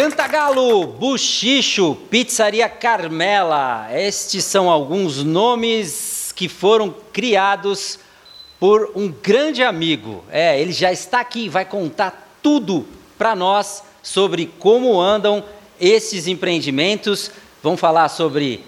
Cantagalo, 0.00 0.86
Buchicho, 0.86 1.94
Pizzaria 2.08 2.70
Carmela. 2.70 3.86
Estes 3.92 4.46
são 4.46 4.70
alguns 4.70 5.22
nomes 5.22 6.32
que 6.34 6.48
foram 6.48 6.94
criados 7.12 7.98
por 8.58 8.92
um 8.94 9.08
grande 9.08 9.62
amigo. 9.62 10.24
É, 10.30 10.58
ele 10.58 10.72
já 10.72 10.90
está 10.90 11.20
aqui, 11.20 11.50
vai 11.50 11.66
contar 11.66 12.34
tudo 12.42 12.86
para 13.18 13.36
nós 13.36 13.84
sobre 14.02 14.46
como 14.58 14.98
andam 14.98 15.44
esses 15.78 16.26
empreendimentos. 16.26 17.30
Vamos 17.62 17.78
falar 17.78 18.08
sobre 18.08 18.64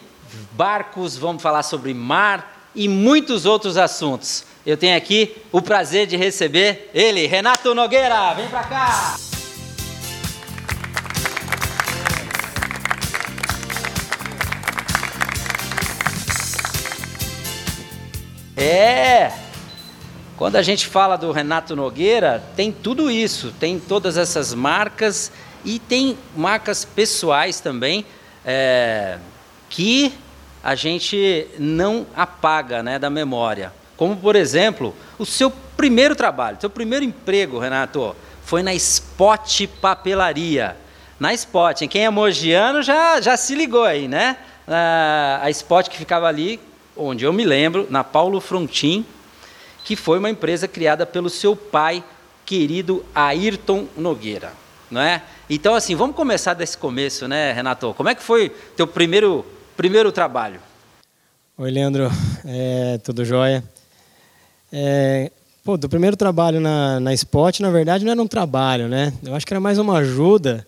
barcos, 0.51 1.17
vamos 1.17 1.43
falar 1.43 1.63
sobre 1.63 1.95
mar 1.95 2.69
e 2.75 2.87
muitos 2.87 3.47
outros 3.47 3.79
assuntos. 3.79 4.45
Eu 4.67 4.77
tenho 4.77 4.95
aqui 4.95 5.35
o 5.51 5.63
prazer 5.63 6.07
de 6.07 6.15
receber 6.15 6.91
ele, 6.93 7.27
Renato 7.27 7.75
Nogueira. 7.75 8.35
Vem 8.35 8.49
para 8.49 8.65
cá. 8.65 9.32
É! 18.57 19.33
Quando 20.37 20.57
a 20.57 20.63
gente 20.63 20.87
fala 20.87 21.17
do 21.17 21.33
Renato 21.33 21.75
Nogueira, 21.75 22.43
tem 22.55 22.73
tudo 22.73 23.11
isso, 23.11 23.53
tem 23.59 23.79
todas 23.79 24.17
essas 24.17 24.53
marcas 24.53 25.33
e 25.65 25.79
tem 25.79 26.19
marcas 26.37 26.85
pessoais 26.85 27.61
também 27.61 28.05
é, 28.45 29.19
que 29.71 30.13
a 30.63 30.75
gente 30.75 31.47
não 31.59 32.07
apaga 32.15 32.83
né, 32.83 32.99
da 32.99 33.09
memória. 33.09 33.73
Como, 33.97 34.17
por 34.17 34.37
exemplo, 34.37 34.95
o 35.19 35.25
seu 35.25 35.51
primeiro 35.51 36.15
trabalho, 36.15 36.59
seu 36.61 36.71
primeiro 36.71 37.05
emprego, 37.05 37.59
Renato, 37.59 38.15
foi 38.45 38.63
na 38.63 38.75
Spot 38.75 39.67
Papelaria. 39.81 40.77
Na 41.19 41.33
Spot, 41.33 41.87
quem 41.89 42.05
é 42.05 42.11
mogiano 42.11 42.83
já, 42.83 43.21
já 43.21 43.37
se 43.37 43.55
ligou 43.55 43.85
aí, 43.85 44.09
né? 44.09 44.37
A 45.41 45.49
Spot 45.51 45.89
que 45.89 45.97
ficava 45.97 46.27
ali 46.27 46.61
onde 46.97 47.25
eu 47.25 47.33
me 47.33 47.45
lembro, 47.45 47.87
na 47.91 48.05
Paulo 48.05 48.41
Frontin, 48.41 49.05
que 49.85 49.97
foi 49.97 50.19
uma 50.19 50.31
empresa 50.31 50.69
criada 50.69 51.05
pelo 51.05 51.29
seu 51.29 51.57
pai, 51.57 52.05
querido 52.45 53.05
Ayrton 53.15 53.87
Nogueira, 53.97 54.53
não 54.91 55.01
é? 55.01 55.23
Então 55.49 55.75
assim, 55.75 55.95
vamos 55.95 56.17
começar 56.17 56.55
desse 56.55 56.77
começo, 56.77 57.27
né, 57.27 57.53
Renato? 57.53 57.95
Como 57.95 58.09
é 58.09 58.15
que 58.15 58.23
foi 58.23 58.51
teu 58.77 58.87
primeiro 58.87 59.45
primeiro 59.77 60.13
trabalho? 60.13 60.61
Oi, 61.57 61.71
Leandro, 61.71 62.11
é, 62.45 62.99
tudo 62.99 63.25
jóia? 63.25 63.65
É, 64.73 65.31
pô, 65.65 65.77
do 65.77 65.89
primeiro 65.89 66.17
trabalho 66.17 66.61
na, 66.61 66.99
na 66.99 67.13
Spot, 67.15 67.61
na 67.61 67.71
verdade, 67.71 68.05
não 68.05 68.13
era 68.13 68.23
um 68.23 68.27
trabalho, 68.27 68.89
né? 68.89 69.13
Eu 69.23 69.35
acho 69.35 69.47
que 69.47 69.53
era 69.53 69.61
mais 69.61 69.79
uma 69.79 69.99
ajuda 69.99 70.67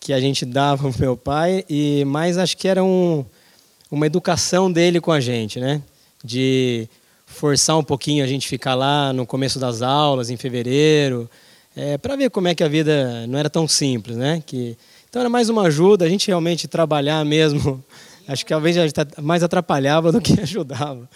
que 0.00 0.12
a 0.12 0.20
gente 0.20 0.44
dava 0.44 0.90
para 0.90 1.00
meu 1.00 1.16
pai 1.16 1.64
e 1.68 2.04
mais 2.04 2.36
acho 2.36 2.56
que 2.56 2.66
era 2.66 2.82
um 2.82 3.24
uma 3.92 4.06
educação 4.06 4.72
dele 4.72 5.00
com 5.00 5.12
a 5.12 5.20
gente, 5.20 5.60
né? 5.60 5.82
De 6.24 6.88
forçar 7.26 7.76
um 7.78 7.84
pouquinho 7.84 8.24
a 8.24 8.26
gente 8.26 8.48
ficar 8.48 8.74
lá 8.74 9.12
no 9.12 9.26
começo 9.26 9.58
das 9.58 9.82
aulas, 9.82 10.30
em 10.30 10.36
fevereiro, 10.36 11.28
é, 11.76 11.98
para 11.98 12.16
ver 12.16 12.30
como 12.30 12.48
é 12.48 12.54
que 12.54 12.64
a 12.64 12.68
vida 12.68 13.26
não 13.26 13.38
era 13.38 13.50
tão 13.50 13.68
simples, 13.68 14.16
né? 14.16 14.42
Que, 14.44 14.78
então 15.08 15.20
era 15.20 15.28
mais 15.28 15.50
uma 15.50 15.64
ajuda, 15.64 16.06
a 16.06 16.08
gente 16.08 16.26
realmente 16.26 16.66
trabalhar 16.66 17.22
mesmo. 17.24 17.84
Acho 18.26 18.44
que 18.44 18.50
talvez 18.50 18.78
a 18.78 18.86
gente 18.86 18.94
mais 19.20 19.42
atrapalhava 19.42 20.10
do 20.10 20.20
que 20.20 20.38
ajudava. 20.40 21.06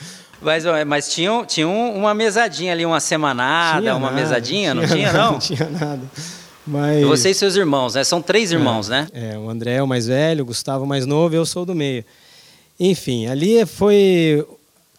Mas, 0.43 0.65
mas 0.87 1.09
tinha, 1.09 1.45
tinha 1.47 1.67
uma 1.67 2.13
mesadinha 2.13 2.73
ali, 2.73 2.85
uma 2.85 3.01
semanada, 3.01 3.81
tinha 3.81 3.97
uma 3.97 4.11
nada, 4.11 4.21
mesadinha, 4.21 4.75
não 4.75 4.87
tinha, 4.87 5.13
nada, 5.13 5.19
não? 5.19 5.33
Não 5.33 5.39
tinha 5.41 5.71
nada. 5.71 6.03
Mas... 6.67 7.07
Você 7.07 7.31
e 7.31 7.35
seus 7.35 7.57
irmãos, 7.57 7.95
né? 7.95 8.05
São 8.05 8.21
três 8.21 8.53
irmãos, 8.53 8.91
é, 8.91 8.93
né? 8.93 9.09
É, 9.15 9.39
o 9.39 9.49
André 9.49 9.77
é 9.77 9.83
o 9.83 9.87
mais 9.87 10.07
velho, 10.07 10.43
o 10.43 10.47
Gustavo 10.47 10.83
é 10.83 10.87
o 10.87 10.89
mais 10.89 11.07
novo 11.07 11.35
e 11.35 11.39
eu 11.39 11.47
sou 11.47 11.65
do 11.65 11.75
meio. 11.75 12.05
Enfim, 12.79 13.27
ali 13.27 13.65
foi 13.65 14.47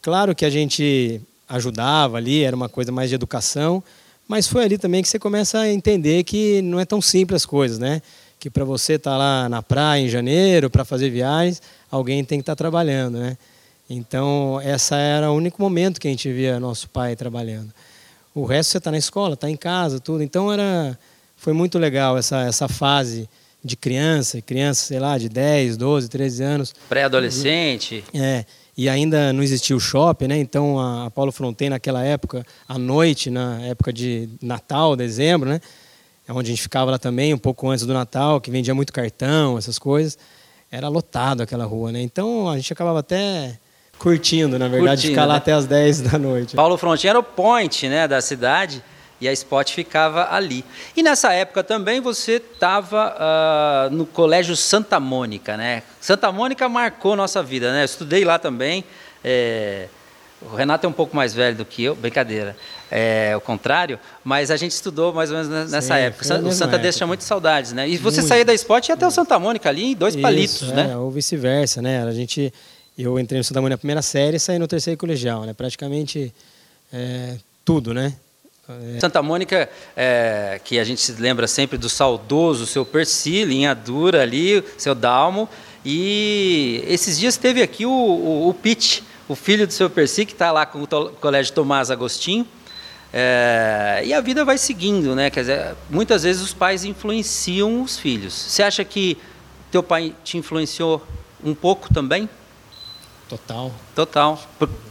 claro 0.01 0.33
que 0.35 0.45
a 0.45 0.49
gente 0.49 1.21
ajudava 1.47 2.17
ali, 2.17 2.43
era 2.43 2.55
uma 2.55 2.67
coisa 2.67 2.91
mais 2.91 3.09
de 3.09 3.15
educação, 3.15 3.83
mas 4.27 4.47
foi 4.47 4.63
ali 4.63 4.77
também 4.77 5.01
que 5.01 5.07
você 5.07 5.19
começa 5.19 5.59
a 5.59 5.71
entender 5.71 6.23
que 6.23 6.61
não 6.61 6.79
é 6.79 6.85
tão 6.85 7.01
simples 7.01 7.43
as 7.43 7.45
coisas, 7.45 7.79
né? 7.79 8.01
Que 8.39 8.49
para 8.49 8.65
você 8.65 8.93
estar 8.93 9.11
tá 9.11 9.17
lá 9.17 9.47
na 9.47 9.63
praia 9.63 10.01
em 10.01 10.09
janeiro 10.09 10.69
para 10.69 10.83
fazer 10.83 11.09
viagens, 11.09 11.61
alguém 11.89 12.23
tem 12.23 12.39
que 12.39 12.41
estar 12.41 12.53
tá 12.53 12.57
trabalhando, 12.57 13.19
né? 13.19 13.37
Então, 13.89 14.59
essa 14.61 14.97
era 14.97 15.31
o 15.31 15.35
único 15.35 15.61
momento 15.61 16.01
que 16.01 16.07
a 16.07 16.11
gente 16.11 16.31
via 16.31 16.59
nosso 16.59 16.89
pai 16.89 17.15
trabalhando. 17.15 17.73
O 18.35 18.43
resto 18.43 18.71
você 18.71 18.77
está 18.79 18.91
na 18.91 18.97
escola, 18.97 19.35
está 19.35 19.49
em 19.49 19.55
casa, 19.55 19.99
tudo. 19.99 20.21
Então, 20.21 20.51
era 20.51 20.97
foi 21.37 21.53
muito 21.53 21.79
legal 21.79 22.17
essa 22.17 22.41
essa 22.41 22.67
fase 22.67 23.29
de 23.67 23.75
criança, 23.75 24.41
criança, 24.41 24.85
sei 24.85 24.99
lá, 24.99 25.17
de 25.17 25.29
10, 25.29 25.77
12, 25.77 26.09
13 26.09 26.43
anos. 26.43 26.73
Pré-adolescente. 26.89 28.03
É, 28.13 28.45
e 28.75 28.87
ainda 28.87 29.33
não 29.33 29.43
existia 29.43 29.75
o 29.75 29.79
shopping, 29.79 30.27
né? 30.27 30.37
Então 30.37 30.79
a 30.79 31.11
Paulo 31.11 31.31
Fronten 31.31 31.69
naquela 31.69 32.03
época, 32.03 32.45
à 32.67 32.77
noite, 32.77 33.29
na 33.29 33.61
época 33.61 33.91
de 33.91 34.29
Natal, 34.41 34.95
dezembro, 34.95 35.49
né? 35.49 35.59
É 36.27 36.33
onde 36.33 36.49
a 36.49 36.51
gente 36.51 36.61
ficava 36.61 36.91
lá 36.91 36.97
também, 36.97 37.33
um 37.33 37.37
pouco 37.37 37.69
antes 37.69 37.85
do 37.85 37.93
Natal, 37.93 38.41
que 38.41 38.51
vendia 38.51 38.75
muito 38.75 38.91
cartão, 38.91 39.57
essas 39.57 39.79
coisas. 39.79 40.17
Era 40.69 40.89
lotado 40.89 41.41
aquela 41.41 41.65
rua, 41.65 41.91
né? 41.91 42.01
Então 42.01 42.49
a 42.49 42.55
gente 42.57 42.73
acabava 42.73 42.99
até 42.99 43.57
curtindo, 43.97 44.59
na 44.59 44.67
verdade, 44.67 45.01
curtindo, 45.01 45.11
ficar 45.13 45.25
lá 45.25 45.35
né? 45.35 45.37
até 45.37 45.53
as 45.53 45.65
10 45.65 46.01
da 46.01 46.19
noite. 46.19 46.55
Paulo 46.55 46.77
Frontin 46.77 47.07
era 47.07 47.19
o 47.19 47.23
point, 47.23 47.87
né, 47.87 48.07
da 48.07 48.21
cidade 48.21 48.83
e 49.19 49.27
a 49.27 49.33
Spot 49.33 49.69
ficava 49.71 50.27
ali. 50.31 50.63
E 50.95 51.01
nessa 51.01 51.33
época 51.33 51.63
também 51.63 51.99
você 51.99 52.33
estava 52.33 53.09
uh, 53.09 53.15
ah, 53.19 53.89
no 53.91 54.05
Colégio 54.05 54.55
Santa 54.55 54.99
Mônica, 54.99 55.57
né? 55.57 55.83
Santa 55.99 56.31
Mônica 56.31 56.67
marcou 56.69 57.15
nossa 57.15 57.41
vida, 57.41 57.71
né? 57.71 57.81
Eu 57.81 57.85
estudei 57.85 58.23
lá 58.23 58.37
também. 58.37 58.83
É... 59.23 59.87
O 60.39 60.55
Renato 60.55 60.85
é 60.85 60.89
um 60.89 60.93
pouco 60.93 61.15
mais 61.15 61.33
velho 61.33 61.57
do 61.57 61.65
que 61.65 61.83
eu, 61.83 61.95
brincadeira. 61.95 62.55
É 62.91 63.35
o 63.35 63.41
contrário, 63.41 63.99
mas 64.23 64.51
a 64.51 64.55
gente 64.55 64.71
estudou 64.71 65.11
mais 65.11 65.31
ou 65.31 65.37
menos 65.37 65.71
nessa 65.71 65.95
Sim, 65.95 66.01
época. 66.01 66.23
O 66.47 66.51
Santa 66.51 66.77
deixa 66.77 67.07
muitas 67.07 67.25
saudades, 67.25 67.73
né? 67.73 67.89
E 67.89 67.97
você 67.97 68.21
saía 68.21 68.45
da 68.45 68.53
Spot 68.53 68.87
e 68.87 68.91
ia 68.91 68.93
até 68.93 69.07
o 69.07 69.11
Santa 69.11 69.39
Mônica 69.39 69.67
ali, 69.67 69.91
em 69.91 69.95
dois 69.95 70.13
Isso, 70.13 70.21
palitos, 70.21 70.71
é, 70.71 70.75
né? 70.75 70.97
Ou 70.97 71.09
vice-versa, 71.09 71.81
né? 71.81 72.03
A 72.03 72.11
gente, 72.11 72.53
eu 72.95 73.19
entrei 73.19 73.39
no 73.39 73.43
Santa 73.43 73.61
Mônica 73.61 73.73
na 73.73 73.79
primeira 73.79 74.01
série 74.03 74.37
e 74.37 74.39
saí 74.39 74.59
no 74.59 74.67
terceiro 74.67 74.97
colegial, 74.97 75.43
né? 75.43 75.53
Praticamente 75.53 76.31
é, 76.93 77.37
tudo, 77.65 77.91
né? 77.91 78.13
É. 78.69 78.99
Santa 78.99 79.21
Mônica, 79.21 79.69
é, 79.95 80.59
que 80.61 80.77
a 80.77 80.83
gente 80.83 80.99
se 80.99 81.13
lembra 81.13 81.47
sempre 81.47 81.77
do 81.77 81.87
saudoso 81.87 82.65
seu 82.65 82.85
Percy, 82.85 83.45
linha 83.45 83.73
dura 83.73 84.21
ali, 84.21 84.61
seu 84.77 84.93
Dalmo. 84.93 85.47
E 85.85 86.83
esses 86.85 87.17
dias 87.17 87.37
teve 87.37 87.61
aqui 87.61 87.85
o, 87.85 87.89
o, 87.89 88.49
o 88.49 88.53
Pete, 88.53 89.03
o 89.29 89.35
filho 89.35 89.65
do 89.65 89.71
seu 89.71 89.89
Percy, 89.89 90.25
que 90.25 90.33
está 90.33 90.51
lá 90.51 90.65
com 90.65 90.83
o 90.83 90.87
Colégio 91.11 91.53
Tomás 91.53 91.89
Agostinho. 91.89 92.45
É, 93.13 94.01
e 94.03 94.13
a 94.13 94.19
vida 94.19 94.43
vai 94.43 94.57
seguindo, 94.57 95.15
né? 95.15 95.29
Quer 95.29 95.39
dizer, 95.41 95.75
muitas 95.89 96.23
vezes 96.23 96.41
os 96.41 96.53
pais 96.53 96.83
influenciam 96.83 97.81
os 97.81 97.97
filhos. 97.97 98.33
Você 98.33 98.63
acha 98.63 98.83
que 98.83 99.17
teu 99.71 99.81
pai 99.81 100.13
te 100.25 100.37
influenciou 100.37 101.01
um 101.41 101.55
pouco 101.55 101.93
também? 101.93 102.29
Total. 103.29 103.71
Total. 103.93 104.39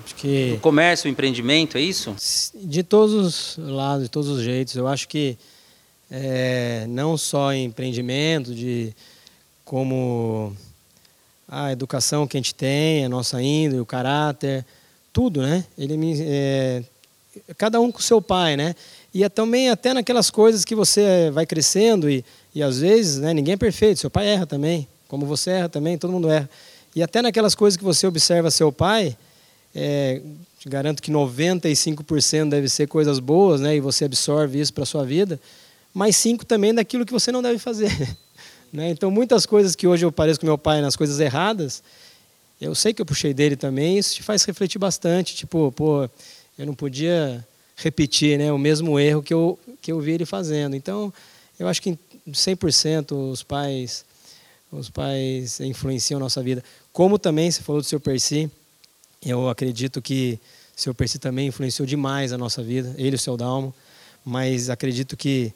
Acho 0.05 0.15
que 0.15 0.55
o 0.57 0.61
comércio, 0.61 1.09
o 1.09 1.11
empreendimento, 1.11 1.79
é 1.79 1.81
isso? 1.81 2.15
De 2.55 2.83
todos 2.83 3.57
os 3.57 3.59
lados, 3.59 4.05
de 4.05 4.11
todos 4.11 4.29
os 4.29 4.43
jeitos. 4.43 4.77
Eu 4.77 4.87
acho 4.87 5.09
que 5.09 5.39
é, 6.11 6.87
não 6.89 7.17
só 7.17 7.53
empreendimento, 7.55 8.55
de 8.55 8.95
como 9.65 10.55
a 11.49 11.73
educação 11.73 12.27
que 12.27 12.37
a 12.37 12.41
gente 12.41 12.55
tem, 12.55 13.05
a 13.05 13.09
nossa 13.09 13.41
índole, 13.43 13.81
o 13.81 13.87
caráter, 13.87 14.65
tudo, 15.13 15.41
né? 15.43 15.65
Ele 15.79 15.97
me, 15.97 16.17
é, 16.21 16.83
cada 17.57 17.81
um 17.81 17.91
com 17.91 18.01
seu 18.01 18.21
pai, 18.21 18.57
né? 18.57 18.75
E 19.15 19.25
é 19.25 19.29
também 19.29 19.71
até 19.71 19.95
naquelas 19.95 20.31
coisas 20.31 20.65
que 20.65 20.75
você 20.75 21.31
vai 21.33 21.47
crescendo 21.47 22.11
e, 22.11 22.25
e 22.55 22.63
às 22.63 22.81
vezes, 22.81 23.19
né? 23.19 23.33
Ninguém 23.33 23.55
é 23.55 23.57
perfeito. 23.57 24.01
Seu 24.01 24.11
pai 24.11 24.27
erra 24.27 24.47
também, 24.47 24.87
como 25.09 25.25
você 25.25 25.51
erra 25.51 25.69
também, 25.69 25.97
todo 25.97 26.13
mundo 26.13 26.31
erra. 26.31 26.49
E 26.97 27.03
até 27.03 27.21
naquelas 27.21 27.55
coisas 27.55 27.77
que 27.77 27.85
você 27.85 28.07
observa 28.07 28.51
seu 28.51 28.73
pai, 28.73 29.15
é, 29.75 30.23
te 30.59 30.67
garanto 30.67 31.03
que 31.03 31.13
95% 31.13 32.49
deve 32.49 32.71
ser 32.71 32.89
coisas 32.89 33.19
boas, 33.19 33.61
né? 33.61 33.77
E 33.77 33.81
você 33.81 34.07
absorve 34.07 34.59
isso 34.59 34.73
para 34.73 34.87
sua 34.87 35.05
vida. 35.05 35.39
Mas 35.93 36.17
5 36.17 36.47
também 36.47 36.73
daquilo 36.73 37.05
que 37.05 37.13
você 37.13 37.31
não 37.31 37.43
deve 37.43 37.59
fazer. 37.59 37.93
né? 38.73 38.89
Então, 38.89 39.11
muitas 39.11 39.45
coisas 39.45 39.77
que 39.77 39.87
hoje 39.87 40.07
eu 40.07 40.11
pareço 40.11 40.41
com 40.41 40.47
meu 40.47 40.57
pai 40.57 40.81
nas 40.81 40.97
coisas 40.97 41.21
erradas, 41.21 41.83
eu 42.59 42.75
sei 42.75 42.95
que 42.95 43.03
eu 43.03 43.07
puxei 43.07 43.35
dele 43.35 43.57
também, 43.57 43.99
isso 43.99 44.15
te 44.15 44.23
faz 44.23 44.43
refletir 44.45 44.79
bastante. 44.79 45.37
Tipo, 45.37 45.71
pô, 45.73 46.09
eu 46.59 46.65
não 46.65 46.75
podia 46.75 47.47
repetir 47.77 48.39
né, 48.39 48.51
o 48.51 48.57
mesmo 48.57 48.99
erro 48.99 49.23
que 49.23 49.35
eu, 49.35 49.59
que 49.83 49.93
eu 49.93 50.01
vi 50.01 50.13
ele 50.13 50.25
fazendo. 50.25 50.75
Então, 50.75 51.13
eu 51.59 51.69
acho 51.69 51.83
que 51.83 51.99
100% 52.27 53.13
os 53.13 53.43
pais 53.43 54.07
os 54.71 54.91
pais 54.91 55.61
influenciam 55.61 56.19
a 56.19 56.21
nossa 56.21 56.43
vida. 56.43 56.63
Como 56.97 57.19
também, 57.19 57.51
você 57.51 57.61
falou 57.61 57.83
do 57.83 57.87
seu 57.87 58.01
Percy, 58.01 58.51
eu 59.23 59.51
acredito 59.51 60.01
que 60.01 60.41
o 60.75 60.81
seu 60.81 60.95
Percy 60.95 61.19
também 61.19 61.49
influenciou 61.49 61.85
demais 61.85 62.33
a 62.33 62.39
nossa 62.39 62.63
vida, 62.63 62.95
ele 62.97 63.11
e 63.11 63.15
o 63.17 63.19
seu 63.19 63.37
Dalmo, 63.37 63.75
mas 64.25 64.71
acredito 64.71 65.15
que 65.15 65.53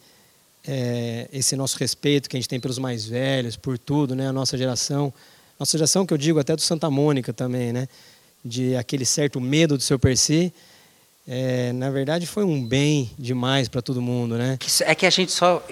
é, 0.69 1.31
esse 1.33 1.57
nosso 1.57 1.79
respeito 1.79 2.29
que 2.29 2.37
a 2.37 2.39
gente 2.39 2.47
tem 2.47 2.61
pelos 2.61 2.77
mais 2.77 3.07
velhos, 3.07 3.57
por 3.57 3.79
tudo, 3.79 4.15
né? 4.15 4.29
A 4.29 4.35
nossa 4.35 4.59
geração, 4.59 5.11
nossa 5.59 5.79
geração 5.79 6.05
que 6.05 6.13
eu 6.13 6.19
digo 6.19 6.39
até 6.39 6.55
do 6.55 6.61
Santa 6.61 6.91
Mônica 6.91 7.33
também, 7.33 7.73
né? 7.73 7.89
De 8.45 8.77
aquele 8.77 9.07
certo 9.07 9.41
medo 9.41 9.79
do 9.79 9.83
seu 9.83 9.99
per 9.99 10.19
si, 10.19 10.53
é, 11.27 11.73
na 11.73 11.89
verdade 11.89 12.27
foi 12.27 12.45
um 12.45 12.63
bem 12.63 13.13
demais 13.19 13.67
para 13.67 13.81
todo 13.81 14.03
mundo, 14.03 14.37
né? 14.37 14.59
É 14.83 14.95
que 14.95 15.07
a 15.07 15.11
gente 15.11 15.33
só 15.33 15.67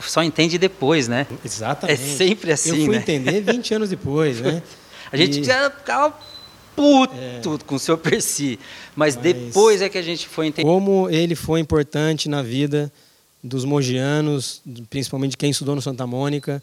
só 0.00 0.22
entende 0.22 0.56
depois, 0.56 1.08
né? 1.08 1.26
Exatamente. 1.44 2.00
É 2.00 2.06
sempre 2.16 2.52
assim, 2.52 2.70
Eu 2.70 2.76
fui 2.86 2.94
né? 2.94 3.02
entender 3.02 3.42
20 3.42 3.74
anos 3.74 3.90
depois, 3.90 4.40
né? 4.40 4.62
A 5.14 5.16
gente 5.16 5.40
E- 5.40 5.44
já 5.44 5.70
ficava 5.70 6.14
puto 6.76 7.64
com 7.66 7.76
o 7.76 7.78
seu 7.78 7.96
Percy, 7.96 8.58
mas, 8.96 9.14
Mas- 9.14 9.22
depois 9.24 9.80
é 9.80 9.88
que 9.88 9.96
a 9.96 10.02
gente 10.02 10.26
foi 10.28 10.48
entender. 10.48 10.68
Como 10.68 11.08
ele 11.08 11.34
foi 11.36 11.60
importante 11.60 12.28
na 12.28 12.42
vida 12.42 12.92
dos 13.42 13.64
mogianos, 13.64 14.60
principalmente 14.90 15.32
de 15.32 15.36
quem 15.36 15.50
estudou 15.50 15.74
no 15.76 15.82
Santa 15.82 16.06
Mônica. 16.06 16.62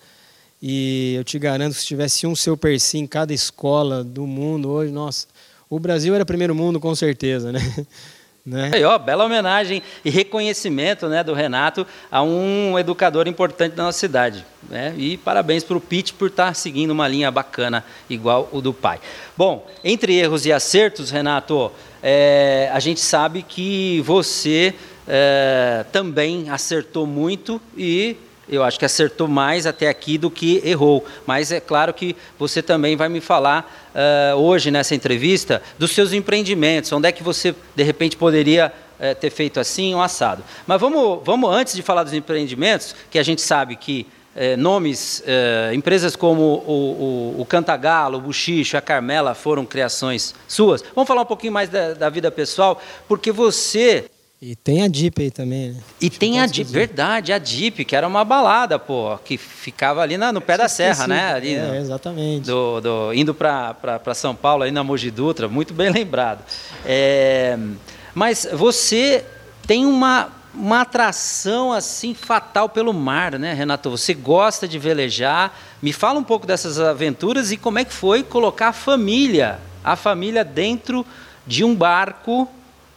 E 0.61 1.13
eu 1.15 1.23
te 1.23 1.39
garanto 1.39 1.73
que 1.73 1.79
se 1.79 1.85
tivesse 1.87 2.27
um 2.27 2.35
seu 2.35 2.55
Percy 2.57 2.97
em 2.99 3.07
cada 3.07 3.33
escola 3.33 4.03
do 4.03 4.27
mundo 4.27 4.69
hoje, 4.69 4.91
nossa, 4.91 5.25
o 5.69 5.79
Brasil 5.79 6.13
era 6.13 6.25
primeiro 6.25 6.53
mundo 6.53 6.79
com 6.79 6.93
certeza, 6.93 7.51
né? 7.51 7.59
Né? 8.45 8.71
Aí, 8.73 8.83
ó, 8.83 8.97
bela 8.97 9.23
homenagem 9.23 9.83
e 10.03 10.09
reconhecimento 10.09 11.07
né, 11.07 11.23
do 11.23 11.33
Renato 11.33 11.85
a 12.11 12.23
um 12.23 12.77
educador 12.77 13.27
importante 13.27 13.75
da 13.75 13.83
nossa 13.83 13.99
cidade. 13.99 14.43
Né? 14.67 14.95
E 14.97 15.17
parabéns 15.17 15.63
para 15.63 15.77
o 15.77 15.81
Pete 15.81 16.13
por 16.13 16.27
estar 16.27 16.55
seguindo 16.55 16.91
uma 16.91 17.07
linha 17.07 17.29
bacana, 17.29 17.85
igual 18.09 18.49
o 18.51 18.59
do 18.59 18.73
pai. 18.73 18.99
Bom, 19.37 19.67
entre 19.83 20.15
erros 20.15 20.45
e 20.45 20.51
acertos, 20.51 21.11
Renato, 21.11 21.71
é, 22.01 22.69
a 22.73 22.79
gente 22.79 22.99
sabe 22.99 23.43
que 23.43 24.01
você 24.01 24.73
é, 25.07 25.85
também 25.91 26.49
acertou 26.49 27.05
muito 27.05 27.61
e 27.77 28.15
eu 28.51 28.63
acho 28.63 28.77
que 28.77 28.83
acertou 28.83 29.29
mais 29.29 29.65
até 29.65 29.87
aqui 29.87 30.17
do 30.17 30.29
que 30.29 30.61
errou. 30.65 31.05
Mas 31.25 31.51
é 31.53 31.61
claro 31.61 31.93
que 31.93 32.15
você 32.37 32.61
também 32.61 32.97
vai 32.97 33.07
me 33.07 33.21
falar 33.21 33.89
eh, 33.95 34.33
hoje 34.35 34.69
nessa 34.69 34.93
entrevista 34.93 35.61
dos 35.79 35.91
seus 35.91 36.11
empreendimentos, 36.11 36.91
onde 36.91 37.07
é 37.07 37.11
que 37.13 37.23
você 37.23 37.55
de 37.73 37.83
repente 37.83 38.17
poderia 38.17 38.73
eh, 38.99 39.13
ter 39.13 39.29
feito 39.29 39.57
assim 39.57 39.95
ou 39.95 40.01
assado. 40.01 40.43
Mas 40.67 40.81
vamos, 40.81 41.21
vamos 41.23 41.49
antes 41.49 41.73
de 41.73 41.81
falar 41.81 42.03
dos 42.03 42.13
empreendimentos, 42.13 42.93
que 43.09 43.17
a 43.17 43.23
gente 43.23 43.41
sabe 43.41 43.77
que 43.77 44.05
eh, 44.35 44.57
nomes, 44.57 45.23
empresas 45.73 46.15
como 46.15 46.41
o, 46.41 47.35
o, 47.37 47.41
o 47.41 47.45
Cantagalo, 47.45 48.17
o 48.17 48.21
Buchicho, 48.21 48.75
a 48.75 48.81
Carmela 48.81 49.33
foram 49.33 49.65
criações 49.65 50.35
suas. 50.45 50.83
Vamos 50.93 51.07
falar 51.07 51.21
um 51.21 51.25
pouquinho 51.25 51.53
mais 51.53 51.69
da, 51.69 51.93
da 51.93 52.09
vida 52.09 52.29
pessoal, 52.29 52.81
porque 53.07 53.31
você 53.31 54.09
E 54.41 54.55
tem 54.55 54.81
a 54.81 54.87
DIP 54.87 55.21
aí 55.21 55.29
também, 55.29 55.69
né? 55.73 55.79
e 56.01 56.07
Acho 56.07 56.17
tem 56.19 56.39
a 56.39 56.45
esquecer. 56.45 56.71
verdade, 56.73 57.31
a 57.31 57.37
Deep, 57.37 57.85
que 57.85 57.95
era 57.95 58.07
uma 58.07 58.23
balada, 58.25 58.79
pô, 58.79 59.15
que 59.23 59.37
ficava 59.37 60.01
ali 60.01 60.17
na- 60.17 60.33
no 60.33 60.41
pé 60.41 60.57
da 60.57 60.67
serra, 60.67 61.05
né? 61.07 61.31
Ali, 61.31 61.53
é, 61.53 61.61
no- 61.67 61.75
exatamente. 61.75 62.47
do, 62.47 62.81
do- 62.81 63.13
indo 63.13 63.35
para 63.35 63.75
São 64.15 64.33
Paulo, 64.33 64.63
aí 64.63 64.71
na 64.71 64.83
Mogi 64.83 65.11
Dutra, 65.11 65.47
muito 65.47 65.75
bem 65.75 65.91
lembrado. 65.93 66.43
É, 66.83 67.55
mas 68.15 68.47
você 68.51 69.23
tem 69.67 69.85
uma, 69.85 70.29
uma 70.55 70.81
atração 70.81 71.71
assim 71.71 72.15
fatal 72.15 72.67
pelo 72.67 72.93
mar, 72.95 73.37
né, 73.37 73.53
Renato? 73.53 73.91
Você 73.91 74.15
gosta 74.15 74.67
de 74.67 74.79
velejar. 74.79 75.55
Me 75.83 75.93
fala 75.93 76.19
um 76.19 76.23
pouco 76.23 76.47
dessas 76.47 76.79
aventuras 76.79 77.51
e 77.51 77.57
como 77.57 77.77
é 77.77 77.85
que 77.85 77.93
foi 77.93 78.23
colocar 78.23 78.69
a 78.69 78.73
família, 78.73 79.59
a 79.83 79.95
família 79.95 80.43
dentro 80.43 81.05
de 81.45 81.63
um 81.63 81.75
barco 81.75 82.49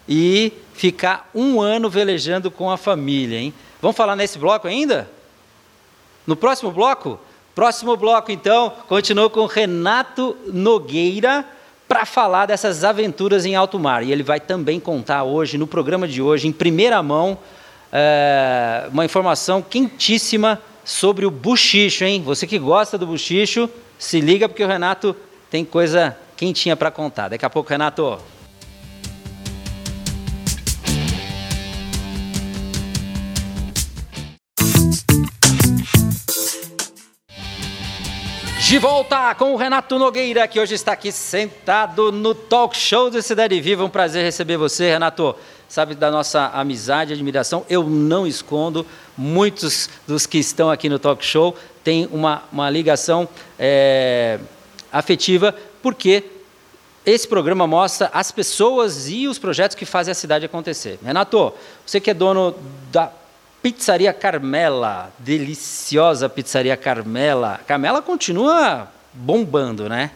e 0.08 0.52
ficar 0.74 1.30
um 1.34 1.60
ano 1.60 1.88
velejando 1.88 2.50
com 2.50 2.70
a 2.70 2.76
família, 2.76 3.38
hein? 3.38 3.54
Vamos 3.80 3.96
falar 3.96 4.16
nesse 4.16 4.38
bloco 4.38 4.66
ainda? 4.66 5.08
No 6.26 6.36
próximo 6.36 6.70
bloco? 6.70 7.18
Próximo 7.54 7.96
bloco, 7.96 8.32
então, 8.32 8.72
continua 8.88 9.30
com 9.30 9.46
Renato 9.46 10.36
Nogueira 10.46 11.44
para 11.86 12.04
falar 12.04 12.46
dessas 12.46 12.82
aventuras 12.82 13.46
em 13.46 13.54
alto 13.54 13.78
mar. 13.78 14.02
E 14.02 14.10
ele 14.10 14.22
vai 14.22 14.40
também 14.40 14.80
contar 14.80 15.22
hoje, 15.22 15.56
no 15.56 15.66
programa 15.66 16.08
de 16.08 16.20
hoje, 16.20 16.48
em 16.48 16.52
primeira 16.52 17.00
mão, 17.02 17.38
é, 17.92 18.88
uma 18.90 19.04
informação 19.04 19.62
quentíssima 19.62 20.60
sobre 20.84 21.24
o 21.24 21.30
buchicho, 21.30 22.04
hein? 22.04 22.22
Você 22.24 22.46
que 22.46 22.58
gosta 22.58 22.98
do 22.98 23.06
buchicho, 23.06 23.70
se 23.98 24.20
liga 24.20 24.48
porque 24.48 24.64
o 24.64 24.68
Renato 24.68 25.14
tem 25.48 25.64
coisa 25.64 26.16
quentinha 26.36 26.74
para 26.74 26.90
contar. 26.90 27.28
Daqui 27.28 27.44
a 27.44 27.50
pouco, 27.50 27.70
Renato. 27.70 28.18
De 38.74 38.80
volta 38.80 39.32
com 39.36 39.52
o 39.52 39.56
Renato 39.56 40.00
Nogueira, 40.00 40.48
que 40.48 40.58
hoje 40.58 40.74
está 40.74 40.94
aqui 40.94 41.12
sentado 41.12 42.10
no 42.10 42.34
Talk 42.34 42.76
Show 42.76 43.08
do 43.08 43.22
Cidade 43.22 43.60
Viva. 43.60 43.84
Um 43.84 43.88
prazer 43.88 44.24
receber 44.24 44.56
você, 44.56 44.90
Renato. 44.90 45.36
Sabe 45.68 45.94
da 45.94 46.10
nossa 46.10 46.48
amizade 46.48 47.12
e 47.12 47.14
admiração, 47.14 47.64
eu 47.70 47.84
não 47.84 48.26
escondo. 48.26 48.84
Muitos 49.16 49.88
dos 50.08 50.26
que 50.26 50.38
estão 50.38 50.72
aqui 50.72 50.88
no 50.88 50.98
Talk 50.98 51.24
Show 51.24 51.56
têm 51.84 52.08
uma, 52.10 52.42
uma 52.50 52.68
ligação 52.68 53.28
é, 53.56 54.40
afetiva, 54.90 55.54
porque 55.80 56.24
esse 57.06 57.28
programa 57.28 57.68
mostra 57.68 58.10
as 58.12 58.32
pessoas 58.32 59.08
e 59.08 59.28
os 59.28 59.38
projetos 59.38 59.76
que 59.76 59.84
fazem 59.84 60.10
a 60.10 60.16
cidade 60.16 60.46
acontecer. 60.46 60.98
Renato, 61.00 61.52
você 61.86 62.00
que 62.00 62.10
é 62.10 62.14
dono 62.14 62.56
da 62.90 63.12
Pizzaria 63.64 64.12
Carmela, 64.12 65.10
deliciosa 65.18 66.28
Pizzaria 66.28 66.76
Carmela. 66.76 67.58
Carmela 67.66 68.02
continua 68.02 68.92
bombando, 69.14 69.88
né? 69.88 70.10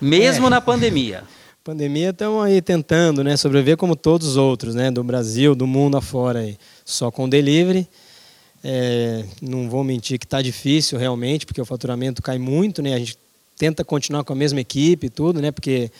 Mesmo 0.00 0.46
É. 0.46 0.50
na 0.50 0.62
pandemia. 0.62 1.24
Pandemia 1.62 2.08
estamos 2.08 2.42
aí 2.42 2.62
tentando, 2.62 3.22
né, 3.22 3.36
sobreviver 3.36 3.76
como 3.76 3.94
todos 3.94 4.28
os 4.28 4.36
outros, 4.38 4.74
né, 4.74 4.90
do 4.90 5.04
Brasil, 5.04 5.54
do 5.54 5.66
mundo 5.66 5.98
afora 5.98 6.38
aí, 6.38 6.56
só 6.86 7.10
com 7.10 7.28
delivery. 7.28 7.86
É, 8.62 9.24
não 9.42 9.68
vou 9.68 9.84
mentir 9.84 10.18
que 10.18 10.24
está 10.24 10.40
difícil 10.40 10.98
realmente, 10.98 11.44
porque 11.44 11.60
o 11.60 11.66
faturamento 11.66 12.22
cai 12.22 12.38
muito, 12.38 12.80
né? 12.80 12.94
A 12.94 12.98
gente 12.98 13.18
tenta 13.58 13.84
continuar 13.84 14.24
com 14.24 14.32
a 14.32 14.36
mesma 14.36 14.60
equipe 14.60 15.08
e 15.08 15.10
tudo, 15.10 15.38
né? 15.42 15.50
Porque 15.50 15.90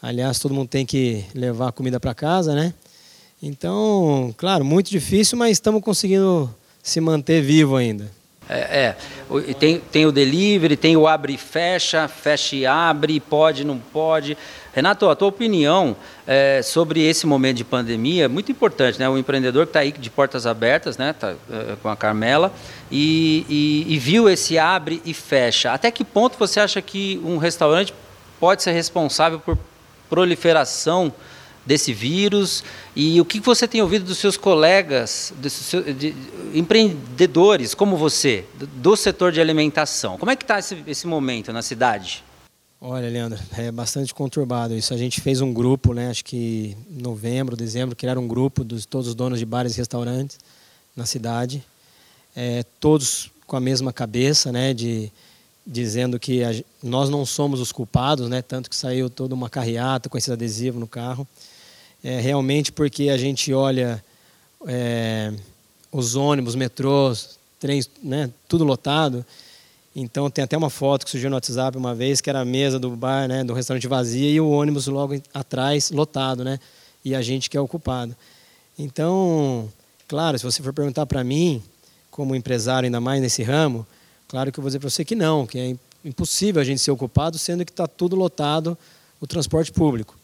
aliás 0.00 0.38
todo 0.38 0.54
mundo 0.54 0.68
tem 0.68 0.86
que 0.86 1.22
levar 1.34 1.68
a 1.68 1.72
comida 1.72 2.00
para 2.00 2.14
casa, 2.14 2.54
né? 2.54 2.72
Então, 3.42 4.34
claro, 4.36 4.64
muito 4.64 4.90
difícil, 4.90 5.38
mas 5.38 5.52
estamos 5.52 5.82
conseguindo 5.82 6.52
se 6.82 7.00
manter 7.00 7.40
vivo 7.42 7.76
ainda. 7.76 8.10
É, 8.50 8.96
é. 9.30 9.52
Tem, 9.54 9.78
tem 9.78 10.06
o 10.06 10.12
delivery, 10.12 10.74
tem 10.74 10.96
o 10.96 11.06
abre 11.06 11.34
e 11.34 11.38
fecha, 11.38 12.08
fecha 12.08 12.56
e 12.56 12.64
abre, 12.64 13.20
pode, 13.20 13.62
não 13.62 13.78
pode. 13.78 14.38
Renato, 14.74 15.06
a 15.08 15.14
tua 15.14 15.28
opinião 15.28 15.94
é, 16.26 16.62
sobre 16.62 17.02
esse 17.06 17.26
momento 17.26 17.58
de 17.58 17.64
pandemia 17.64 18.24
é 18.24 18.28
muito 18.28 18.50
importante, 18.50 18.98
né? 18.98 19.06
O 19.08 19.18
empreendedor 19.18 19.66
que 19.66 19.70
está 19.70 19.80
aí 19.80 19.92
de 19.92 20.08
portas 20.08 20.46
abertas, 20.46 20.96
né? 20.96 21.12
Tá, 21.12 21.34
é, 21.50 21.76
com 21.82 21.90
a 21.90 21.96
Carmela, 21.96 22.50
e, 22.90 23.44
e- 23.50 23.94
e 23.94 23.98
viu 23.98 24.28
esse 24.30 24.58
abre 24.58 25.02
e 25.04 25.12
fecha. 25.12 25.72
Até 25.72 25.90
que 25.90 26.02
ponto 26.02 26.38
você 26.38 26.58
acha 26.58 26.80
que 26.80 27.20
um 27.22 27.36
restaurante 27.36 27.92
pode 28.40 28.62
ser 28.62 28.72
responsável 28.72 29.38
por 29.40 29.58
proliferação 30.08 31.12
desse 31.68 31.92
vírus 31.92 32.64
e 32.96 33.20
o 33.20 33.24
que 33.26 33.40
você 33.40 33.68
tem 33.68 33.82
ouvido 33.82 34.06
dos 34.06 34.16
seus 34.16 34.38
colegas, 34.38 35.34
dos 35.36 35.52
seus- 35.52 35.84
de- 35.84 35.92
de- 35.92 36.14
empreendedores 36.54 37.74
como 37.74 37.94
você, 37.96 38.46
do, 38.58 38.66
do 38.66 38.96
setor 38.96 39.30
de 39.30 39.40
alimentação? 39.40 40.16
Como 40.16 40.30
é 40.30 40.36
que 40.36 40.44
está 40.44 40.58
esse, 40.58 40.82
esse 40.86 41.06
momento 41.06 41.52
na 41.52 41.60
cidade? 41.60 42.24
Olha, 42.80 43.08
Leandro, 43.10 43.38
é 43.56 43.70
bastante 43.70 44.14
conturbado 44.14 44.74
isso. 44.74 44.94
A 44.94 44.96
gente 44.96 45.20
fez 45.20 45.40
um 45.42 45.52
grupo, 45.52 45.92
né? 45.92 46.08
Acho 46.08 46.24
que 46.24 46.74
em 46.90 47.02
novembro, 47.02 47.54
dezembro, 47.56 47.94
criaram 47.94 48.22
um 48.22 48.28
grupo 48.28 48.64
dos 48.64 48.86
todos 48.86 49.08
os 49.08 49.14
donos 49.14 49.38
de 49.38 49.44
bares 49.44 49.74
e 49.74 49.78
restaurantes 49.78 50.38
na 50.96 51.04
cidade, 51.04 51.62
é, 52.34 52.64
todos 52.80 53.30
com 53.46 53.56
a 53.56 53.60
mesma 53.60 53.92
cabeça, 53.92 54.50
né? 54.50 54.72
De 54.72 55.12
dizendo 55.66 56.18
que 56.18 56.42
a 56.42 56.50
nós 56.82 57.10
não 57.10 57.26
somos 57.26 57.60
os 57.60 57.72
culpados, 57.72 58.26
né? 58.30 58.40
Tanto 58.40 58.70
que 58.70 58.76
saiu 58.76 59.10
toda 59.10 59.34
uma 59.34 59.50
carreata 59.50 60.08
com 60.08 60.16
esse 60.16 60.32
adesivo 60.32 60.80
no 60.80 60.86
carro. 60.86 61.26
É 62.02 62.20
realmente 62.20 62.70
porque 62.70 63.08
a 63.08 63.16
gente 63.16 63.52
olha 63.52 64.02
é, 64.66 65.32
os 65.90 66.14
ônibus, 66.14 66.54
metrôs, 66.54 67.38
trens, 67.58 67.90
né? 68.02 68.30
Tudo 68.48 68.64
lotado. 68.64 69.24
Então 69.94 70.30
tem 70.30 70.44
até 70.44 70.56
uma 70.56 70.70
foto 70.70 71.04
que 71.04 71.10
surgiu 71.10 71.28
no 71.28 71.36
WhatsApp 71.36 71.76
uma 71.76 71.94
vez, 71.94 72.20
que 72.20 72.30
era 72.30 72.40
a 72.40 72.44
mesa 72.44 72.78
do 72.78 72.90
bar, 72.90 73.26
né, 73.26 73.42
do 73.42 73.52
restaurante 73.52 73.88
vazia 73.88 74.30
e 74.30 74.40
o 74.40 74.48
ônibus 74.48 74.86
logo 74.86 75.20
atrás 75.34 75.90
lotado, 75.90 76.44
né? 76.44 76.60
E 77.04 77.14
a 77.14 77.22
gente 77.22 77.50
que 77.50 77.56
é 77.56 77.60
ocupado. 77.60 78.14
Então, 78.78 79.68
claro, 80.06 80.38
se 80.38 80.44
você 80.44 80.62
for 80.62 80.72
perguntar 80.72 81.04
para 81.06 81.24
mim, 81.24 81.60
como 82.12 82.34
empresário 82.36 82.86
ainda 82.86 83.00
mais 83.00 83.20
nesse 83.20 83.42
ramo, 83.42 83.84
claro 84.28 84.52
que 84.52 84.58
eu 84.58 84.62
vou 84.62 84.68
dizer 84.68 84.78
para 84.78 84.88
você 84.90 85.04
que 85.04 85.16
não, 85.16 85.46
que 85.46 85.58
é 85.58 85.70
im- 85.70 85.78
impossível 86.04 86.62
a 86.62 86.64
gente 86.64 86.80
ser 86.80 86.92
ocupado, 86.92 87.36
sendo 87.38 87.64
que 87.64 87.72
está 87.72 87.88
tudo 87.88 88.14
lotado 88.14 88.78
o 89.20 89.26
transporte 89.26 89.72
público. 89.72 90.14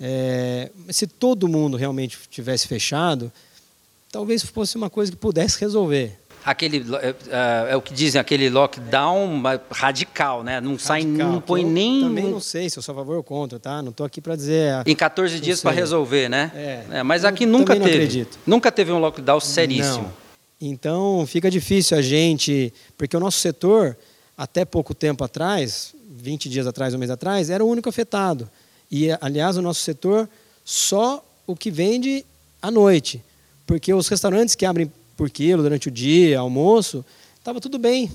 É, 0.00 0.70
se 0.90 1.06
todo 1.06 1.48
mundo 1.48 1.76
realmente 1.76 2.18
tivesse 2.30 2.68
fechado, 2.68 3.32
talvez 4.12 4.42
fosse 4.42 4.76
uma 4.76 4.90
coisa 4.90 5.10
que 5.10 5.18
pudesse 5.18 5.60
resolver. 5.60 6.18
Aquele 6.44 6.84
é, 6.96 7.08
é, 7.08 7.72
é 7.72 7.76
o 7.76 7.82
que 7.82 7.92
dizem, 7.92 8.20
aquele 8.20 8.48
lockdown 8.48 9.42
radical, 9.68 10.44
né? 10.44 10.60
Não 10.60 10.72
radical, 10.72 10.86
sai, 10.86 11.04
não 11.04 11.40
põe 11.40 11.62
eu 11.62 11.68
nem. 11.68 12.02
Também 12.02 12.30
não 12.30 12.40
sei 12.40 12.70
se 12.70 12.78
eu 12.78 12.82
sou 12.82 12.92
a 12.92 12.96
favor 12.96 13.16
ou 13.16 13.22
contra, 13.22 13.58
tá? 13.58 13.82
Não 13.82 13.90
estou 13.90 14.06
aqui 14.06 14.20
para 14.20 14.36
dizer. 14.36 14.86
Em 14.86 14.94
14 14.94 15.40
dias 15.40 15.60
para 15.60 15.72
resolver, 15.72 16.28
né? 16.28 16.52
É. 16.54 16.98
é 16.98 17.02
mas 17.02 17.24
aqui 17.24 17.44
nunca 17.44 17.74
teve. 17.74 17.90
Acredito. 17.90 18.38
Nunca 18.46 18.70
teve 18.70 18.92
um 18.92 18.98
lockdown 19.00 19.40
seríssimo. 19.40 20.04
Não. 20.04 20.26
Então 20.60 21.26
fica 21.26 21.50
difícil 21.50 21.98
a 21.98 22.02
gente, 22.02 22.72
porque 22.96 23.16
o 23.16 23.20
nosso 23.20 23.38
setor, 23.38 23.96
até 24.38 24.64
pouco 24.64 24.94
tempo 24.94 25.24
atrás, 25.24 25.94
20 26.08 26.48
dias 26.48 26.66
atrás, 26.66 26.94
um 26.94 26.98
mês 26.98 27.10
atrás, 27.10 27.50
era 27.50 27.64
o 27.64 27.68
único 27.68 27.88
afetado. 27.88 28.48
E, 28.90 29.08
aliás, 29.20 29.56
o 29.56 29.62
nosso 29.62 29.80
setor 29.80 30.28
só 30.64 31.24
o 31.46 31.54
que 31.54 31.70
vende 31.70 32.24
à 32.60 32.70
noite. 32.70 33.22
Porque 33.66 33.92
os 33.92 34.08
restaurantes 34.08 34.54
que 34.54 34.66
abrem 34.66 34.90
por 35.16 35.30
quilo 35.30 35.62
durante 35.62 35.88
o 35.88 35.90
dia, 35.90 36.38
almoço, 36.38 37.04
estava 37.38 37.60
tudo 37.60 37.78
bem 37.78 38.10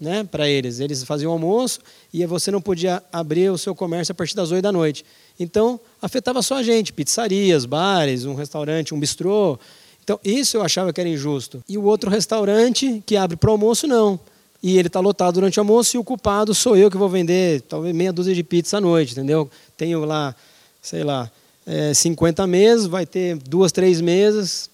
né, 0.00 0.24
para 0.24 0.48
eles. 0.48 0.80
Eles 0.80 1.04
faziam 1.04 1.30
almoço 1.30 1.80
e 2.12 2.24
você 2.24 2.50
não 2.50 2.60
podia 2.60 3.02
abrir 3.12 3.50
o 3.50 3.58
seu 3.58 3.74
comércio 3.74 4.12
a 4.12 4.14
partir 4.14 4.34
das 4.34 4.50
8 4.50 4.62
da 4.62 4.72
noite. 4.72 5.04
Então, 5.38 5.78
afetava 6.00 6.42
só 6.42 6.56
a 6.56 6.62
gente, 6.62 6.92
pizzarias, 6.92 7.66
bares, 7.66 8.24
um 8.24 8.34
restaurante, 8.34 8.94
um 8.94 9.00
bistrô. 9.00 9.58
Então, 10.02 10.18
isso 10.24 10.56
eu 10.56 10.62
achava 10.62 10.92
que 10.92 11.00
era 11.00 11.08
injusto. 11.08 11.62
E 11.68 11.76
o 11.76 11.84
outro 11.84 12.10
restaurante 12.10 13.02
que 13.04 13.16
abre 13.16 13.36
para 13.36 13.50
almoço, 13.50 13.86
não. 13.86 14.18
E 14.62 14.78
ele 14.78 14.88
está 14.88 15.00
lotado 15.00 15.34
durante 15.34 15.58
o 15.58 15.62
almoço 15.62 15.96
e 15.96 15.98
o 15.98 16.04
culpado 16.04 16.54
sou 16.54 16.76
eu 16.76 16.90
que 16.90 16.96
vou 16.96 17.08
vender 17.08 17.62
talvez 17.62 17.94
meia 17.94 18.12
dúzia 18.12 18.34
de 18.34 18.42
pizza 18.42 18.76
à 18.76 18.80
noite, 18.80 19.12
entendeu? 19.12 19.50
Tenho 19.76 20.04
lá, 20.04 20.34
sei 20.82 21.02
lá, 21.02 21.30
é, 21.66 21.94
50 21.94 22.46
mesas, 22.46 22.86
vai 22.86 23.06
ter 23.06 23.36
duas, 23.36 23.72
três 23.72 24.00
mesas, 24.00 24.70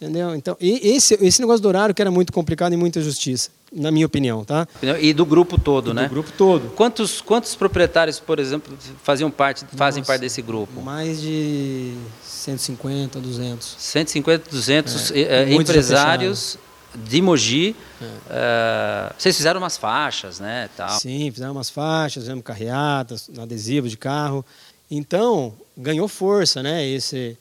Entendeu? 0.00 0.32
Então, 0.36 0.56
esse, 0.60 1.14
esse 1.20 1.40
negócio 1.40 1.60
do 1.60 1.66
horário 1.66 1.92
que 1.92 2.00
era 2.00 2.10
muito 2.10 2.32
complicado 2.32 2.72
e 2.72 2.76
muita 2.76 3.02
justiça, 3.02 3.50
na 3.72 3.90
minha 3.90 4.06
opinião, 4.06 4.44
tá? 4.44 4.64
E 5.00 5.12
do 5.12 5.26
grupo 5.26 5.58
todo, 5.58 5.90
e 5.90 5.94
né? 5.94 6.04
Do 6.04 6.10
grupo 6.10 6.30
todo. 6.38 6.70
Quantos, 6.76 7.20
quantos 7.20 7.56
proprietários, 7.56 8.20
por 8.20 8.38
exemplo, 8.38 8.78
faziam 9.02 9.28
parte, 9.28 9.64
fazem 9.74 10.02
Nossa, 10.02 10.12
parte 10.12 10.20
desse 10.20 10.40
grupo? 10.40 10.80
Mais 10.80 11.20
de 11.20 11.94
150, 12.22 13.18
200. 13.18 13.74
150, 13.76 14.50
200 14.52 15.10
é, 15.10 15.20
é, 15.20 15.52
empresários 15.52 16.56
de 16.94 17.20
Mogi. 17.22 17.76
É. 18.00 18.04
Uh, 18.04 19.14
vocês 19.18 19.36
fizeram 19.36 19.60
umas 19.60 19.76
faixas, 19.76 20.40
né? 20.40 20.68
Tal. 20.76 20.98
Sim, 20.98 21.30
fizeram 21.30 21.52
umas 21.52 21.70
faixas, 21.70 22.24
fizemos 22.24 22.44
carreatas, 22.44 23.30
adesivo 23.38 23.88
de 23.88 23.96
carro. 23.96 24.44
Então, 24.90 25.54
ganhou 25.76 26.08
força, 26.08 26.62
né? 26.62 26.86
Esse 26.86 27.36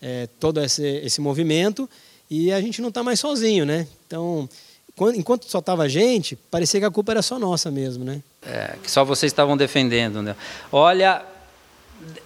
é, 0.00 0.28
todo 0.40 0.60
esse, 0.60 0.82
esse 0.82 1.20
movimento 1.20 1.88
e 2.28 2.52
a 2.52 2.60
gente 2.60 2.82
não 2.82 2.88
está 2.88 3.02
mais 3.02 3.20
sozinho, 3.20 3.64
né? 3.64 3.86
Então, 4.06 4.48
quando, 4.96 5.16
enquanto 5.16 5.44
só 5.48 5.60
estava 5.60 5.84
a 5.84 5.88
gente, 5.88 6.34
parecia 6.50 6.80
que 6.80 6.86
a 6.86 6.90
culpa 6.90 7.12
era 7.12 7.22
só 7.22 7.38
nossa 7.38 7.70
mesmo, 7.70 8.04
né? 8.04 8.22
É, 8.44 8.74
que 8.82 8.90
só 8.90 9.04
vocês 9.04 9.30
estavam 9.30 9.56
defendendo, 9.56 10.22
né? 10.22 10.34
Olha, 10.72 11.22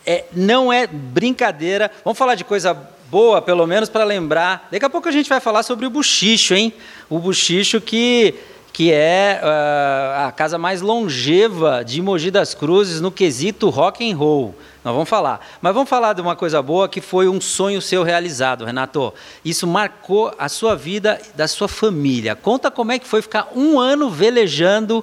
é, 0.06 0.24
não 0.32 0.72
é 0.72 0.86
brincadeira. 0.86 1.90
Vamos 2.04 2.18
falar 2.18 2.34
de 2.34 2.44
coisa 2.44 2.74
boa, 3.10 3.40
pelo 3.40 3.66
menos 3.66 3.88
para 3.88 4.04
lembrar. 4.04 4.68
Daqui 4.70 4.84
a 4.84 4.90
pouco 4.90 5.08
a 5.08 5.12
gente 5.12 5.28
vai 5.28 5.40
falar 5.40 5.62
sobre 5.62 5.86
o 5.86 5.90
Buchicho, 5.90 6.54
hein? 6.54 6.72
O 7.08 7.18
Buchicho 7.18 7.80
que 7.80 8.34
que 8.76 8.92
é 8.92 9.40
uh, 9.42 10.26
a 10.26 10.32
casa 10.32 10.58
mais 10.58 10.82
longeva 10.82 11.82
de 11.82 12.02
Mogi 12.02 12.30
das 12.30 12.52
Cruzes 12.52 13.00
no 13.00 13.10
quesito 13.10 13.70
rock 13.70 14.06
and 14.06 14.14
roll. 14.14 14.54
Nós 14.84 14.92
vamos 14.92 15.08
falar. 15.08 15.40
Mas 15.62 15.72
vamos 15.72 15.88
falar 15.88 16.12
de 16.12 16.20
uma 16.20 16.36
coisa 16.36 16.60
boa 16.60 16.86
que 16.86 17.00
foi 17.00 17.26
um 17.26 17.40
sonho 17.40 17.80
seu 17.80 18.02
realizado, 18.02 18.66
Renato. 18.66 19.14
Isso 19.42 19.66
marcou 19.66 20.30
a 20.38 20.46
sua 20.50 20.76
vida, 20.76 21.18
da 21.34 21.48
sua 21.48 21.68
família. 21.68 22.36
Conta 22.36 22.70
como 22.70 22.92
é 22.92 22.98
que 22.98 23.06
foi 23.06 23.22
ficar 23.22 23.50
um 23.56 23.80
ano 23.80 24.10
velejando 24.10 25.02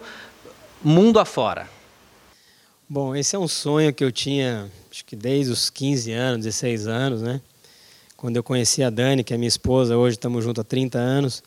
mundo 0.83 1.19
afora. 1.19 1.67
Bom, 2.87 3.15
esse 3.15 3.35
é 3.35 3.39
um 3.39 3.47
sonho 3.47 3.91
que 3.91 4.03
eu 4.03 4.11
tinha, 4.11 4.69
acho 4.91 5.03
que 5.03 5.15
desde 5.15 5.51
os 5.51 5.71
15 5.71 6.11
anos, 6.11 6.45
16 6.45 6.87
anos, 6.87 7.23
né? 7.23 7.41
Quando 8.23 8.37
eu 8.37 8.43
conheci 8.43 8.81
a 8.81 8.89
Dani, 8.89 9.21
que 9.21 9.33
é 9.33 9.37
minha 9.37 9.49
esposa, 9.49 9.97
hoje 9.97 10.15
estamos 10.15 10.45
juntos 10.45 10.61
há 10.61 10.63
30 10.63 10.97
anos. 10.97 11.43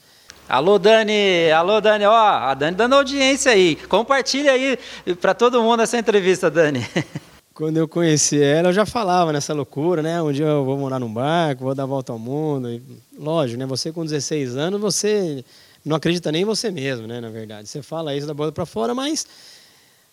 Alô, 0.47 0.79
Dani! 0.79 1.51
Alô, 1.51 1.81
Dani! 1.81 2.05
Ó, 2.05 2.15
a 2.15 2.53
Dani 2.53 2.77
dando 2.77 2.97
audiência 2.97 3.51
aí. 3.51 3.77
Compartilha 3.89 4.53
aí 4.53 4.79
para 5.19 5.33
todo 5.33 5.63
mundo 5.63 5.81
essa 5.81 5.97
entrevista, 5.97 6.51
Dani. 6.51 6.87
Quando 7.55 7.79
eu 7.79 7.89
conheci 7.89 8.43
ela, 8.43 8.69
eu 8.69 8.73
já 8.75 8.85
falava 8.85 9.33
nessa 9.33 9.55
loucura, 9.55 10.03
né? 10.03 10.21
Um 10.21 10.31
dia 10.31 10.45
eu 10.45 10.67
vou 10.67 10.77
morar 10.77 10.99
num 10.99 11.11
barco, 11.11 11.65
vou 11.65 11.75
dar 11.75 11.85
a 11.85 11.87
volta 11.87 12.13
ao 12.13 12.19
mundo. 12.19 12.69
E, 12.71 12.83
lógico, 13.19 13.59
né? 13.59 13.65
Você 13.65 13.91
com 13.91 14.05
16 14.05 14.55
anos, 14.59 14.79
você 14.79 15.43
não 15.83 15.97
acredita 15.97 16.31
nem 16.31 16.43
em 16.43 16.45
você 16.45 16.71
mesmo, 16.71 17.07
né? 17.07 17.23
Na 17.23 17.31
verdade, 17.31 17.71
você 17.71 17.81
fala 17.81 18.15
isso 18.15 18.27
da 18.27 18.35
boca 18.35 18.53
para 18.53 18.67
fora, 18.67 18.95
mas 18.95 19.27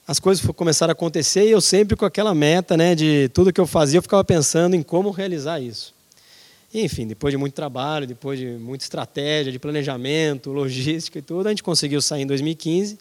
as 0.08 0.18
coisas 0.18 0.50
começaram 0.56 0.92
a 0.92 0.94
acontecer 0.94 1.46
e 1.46 1.52
eu 1.52 1.60
sempre 1.60 1.98
com 1.98 2.06
aquela 2.06 2.34
meta, 2.34 2.78
né? 2.78 2.96
De 2.96 3.30
tudo 3.34 3.52
que 3.52 3.60
eu 3.60 3.68
fazia, 3.68 3.98
eu 3.98 4.02
ficava 4.02 4.24
pensando 4.24 4.78
em 4.78 4.82
como 4.82 5.12
realizar 5.12 5.60
isso. 5.60 5.94
Enfim, 6.74 7.06
depois 7.06 7.32
de 7.32 7.38
muito 7.38 7.54
trabalho, 7.54 8.08
depois 8.08 8.40
de 8.40 8.48
muita 8.48 8.84
estratégia, 8.84 9.52
de 9.52 9.60
planejamento, 9.60 10.52
logística 10.52 11.20
e 11.20 11.22
tudo, 11.22 11.48
a 11.48 11.50
gente 11.50 11.62
conseguiu 11.64 12.02
sair 12.02 12.24
em 12.24 12.28
2015. 12.28 12.98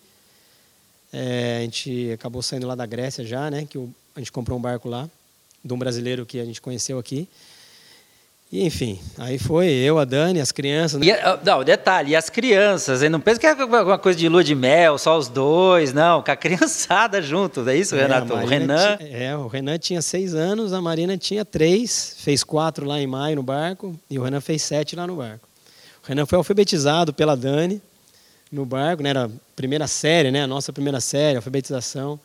É, 1.12 1.58
a 1.58 1.60
gente 1.62 2.10
acabou 2.12 2.42
saindo 2.42 2.66
lá 2.66 2.74
da 2.74 2.84
Grécia 2.84 3.24
já, 3.24 3.50
né? 3.50 3.66
Que 3.68 3.78
o 3.78 3.92
a 4.14 4.20
gente 4.20 4.32
comprou 4.32 4.58
um 4.58 4.60
barco 4.60 4.88
lá, 4.88 5.08
de 5.64 5.72
um 5.72 5.78
brasileiro 5.78 6.26
que 6.26 6.38
a 6.38 6.44
gente 6.44 6.60
conheceu 6.60 6.98
aqui. 6.98 7.28
E, 8.52 8.66
enfim, 8.66 9.00
aí 9.16 9.38
foi 9.38 9.70
eu, 9.70 9.98
a 9.98 10.04
Dani, 10.04 10.38
as 10.38 10.52
crianças. 10.52 11.00
Né? 11.00 11.06
E, 11.06 11.10
ah, 11.10 11.40
não, 11.42 11.64
detalhe, 11.64 12.10
e 12.10 12.16
as 12.16 12.28
crianças, 12.28 13.00
não 13.10 13.18
pensa 13.18 13.40
que 13.40 13.46
é 13.46 13.50
alguma 13.52 13.96
coisa 13.96 14.18
de 14.18 14.28
lua 14.28 14.44
de 14.44 14.54
mel, 14.54 14.98
só 14.98 15.16
os 15.16 15.26
dois, 15.26 15.94
não, 15.94 16.22
com 16.22 16.30
a 16.30 16.36
criançada 16.36 17.22
junto, 17.22 17.66
é 17.66 17.74
isso, 17.74 17.96
é, 17.96 18.02
Renato? 18.02 18.34
O 18.34 18.44
Renan. 18.44 18.98
Tinha, 18.98 19.08
é, 19.08 19.34
o 19.34 19.46
Renan 19.46 19.78
tinha 19.78 20.02
seis 20.02 20.34
anos, 20.34 20.74
a 20.74 20.82
Marina 20.82 21.16
tinha 21.16 21.46
três, 21.46 22.14
fez 22.18 22.44
quatro 22.44 22.84
lá 22.84 23.00
em 23.00 23.06
maio 23.06 23.36
no 23.36 23.42
barco, 23.42 23.98
e 24.10 24.18
o 24.18 24.22
Renan 24.22 24.42
fez 24.42 24.60
sete 24.60 24.94
lá 24.94 25.06
no 25.06 25.16
barco. 25.16 25.48
O 26.04 26.08
Renan 26.08 26.26
foi 26.26 26.36
alfabetizado 26.36 27.14
pela 27.14 27.34
Dani 27.34 27.80
no 28.50 28.66
barco, 28.66 29.02
né? 29.02 29.08
Era 29.10 29.24
a 29.24 29.30
primeira 29.56 29.86
série, 29.86 30.30
né? 30.30 30.42
A 30.42 30.46
nossa 30.46 30.74
primeira 30.74 31.00
série, 31.00 31.36
alfabetização. 31.36 32.20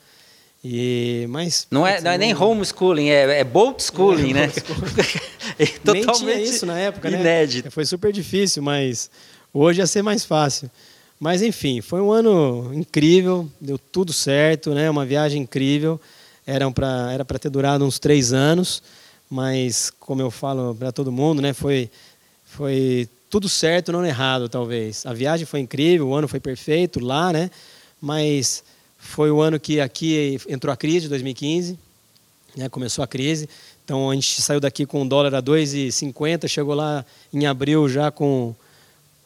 E, 0.69 1.25
mas, 1.29 1.65
não, 1.71 1.87
é, 1.87 2.01
não 2.01 2.11
é 2.11 2.17
nem 2.17 2.35
homeschooling, 2.35 3.07
é, 3.07 3.39
é 3.39 3.43
boat 3.45 3.81
schooling, 3.81 4.31
é, 4.31 4.33
né? 4.33 4.51
é 5.57 5.65
Totalmente 5.65 6.05
nem 6.25 6.35
tinha 6.35 6.41
isso 6.41 6.65
na 6.65 6.77
época, 6.77 7.09
né? 7.09 7.21
Inédito. 7.21 7.71
Foi 7.71 7.85
super 7.85 8.11
difícil, 8.11 8.61
mas 8.61 9.09
hoje 9.53 9.79
ia 9.79 9.87
ser 9.87 10.01
mais 10.01 10.25
fácil. 10.25 10.69
Mas 11.17 11.41
enfim, 11.41 11.79
foi 11.79 12.01
um 12.01 12.11
ano 12.11 12.69
incrível, 12.73 13.49
deu 13.61 13.77
tudo 13.77 14.11
certo, 14.11 14.73
né? 14.73 14.89
Uma 14.89 15.05
viagem 15.05 15.43
incrível. 15.43 16.01
Era 16.45 16.69
para 16.69 17.13
era 17.13 17.23
para 17.23 17.39
ter 17.39 17.49
durado 17.49 17.85
uns 17.85 17.97
três 17.97 18.33
anos, 18.33 18.83
mas 19.29 19.89
como 20.01 20.21
eu 20.21 20.29
falo 20.29 20.75
para 20.75 20.91
todo 20.91 21.13
mundo, 21.13 21.41
né? 21.41 21.53
Foi 21.53 21.89
foi 22.43 23.07
tudo 23.29 23.47
certo, 23.47 23.93
não 23.93 24.05
errado, 24.05 24.49
talvez. 24.49 25.05
A 25.05 25.13
viagem 25.13 25.45
foi 25.45 25.61
incrível, 25.61 26.09
o 26.09 26.13
ano 26.13 26.27
foi 26.27 26.41
perfeito 26.41 26.99
lá, 26.99 27.31
né? 27.31 27.49
Mas 28.01 28.65
foi 28.97 29.31
o 29.31 29.41
ano 29.41 29.59
que 29.59 29.79
aqui 29.79 30.39
entrou 30.49 30.73
a 30.73 30.77
crise, 30.77 31.07
2015, 31.07 31.77
né, 32.55 32.69
começou 32.69 33.03
a 33.03 33.07
crise. 33.07 33.47
Então 33.85 34.09
a 34.09 34.13
gente 34.13 34.41
saiu 34.41 34.59
daqui 34.59 34.85
com 34.85 35.01
o 35.01 35.07
dólar 35.07 35.33
a 35.35 35.41
2,50, 35.41 36.47
chegou 36.47 36.73
lá 36.73 37.05
em 37.33 37.45
abril 37.45 37.87
já 37.87 38.11
com. 38.11 38.53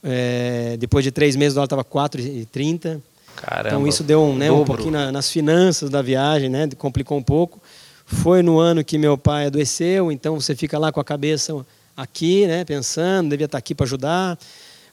É, 0.03 0.77
depois 0.79 1.03
de 1.03 1.11
três 1.11 1.35
meses 1.35 1.53
o 1.53 1.55
dólar 1.55 1.65
estava 1.65 1.83
4,30. 1.83 3.01
Caramba, 3.35 3.69
então 3.69 3.87
isso 3.87 4.03
deu 4.03 4.21
um, 4.21 4.35
né, 4.35 4.51
um 4.51 4.65
pouquinho 4.65 4.91
na, 4.91 5.11
nas 5.11 5.31
finanças 5.31 5.89
da 5.89 6.01
viagem, 6.01 6.49
né, 6.49 6.69
complicou 6.77 7.17
um 7.17 7.23
pouco. 7.23 7.59
Foi 8.05 8.41
no 8.41 8.59
ano 8.59 8.83
que 8.83 8.97
meu 8.97 9.17
pai 9.17 9.45
adoeceu, 9.45 10.11
então 10.11 10.39
você 10.39 10.55
fica 10.55 10.77
lá 10.77 10.91
com 10.91 10.99
a 10.99 11.03
cabeça 11.03 11.65
aqui, 11.95 12.45
né, 12.45 12.65
pensando, 12.65 13.29
devia 13.29 13.45
estar 13.45 13.57
aqui 13.57 13.73
para 13.73 13.85
ajudar. 13.85 14.37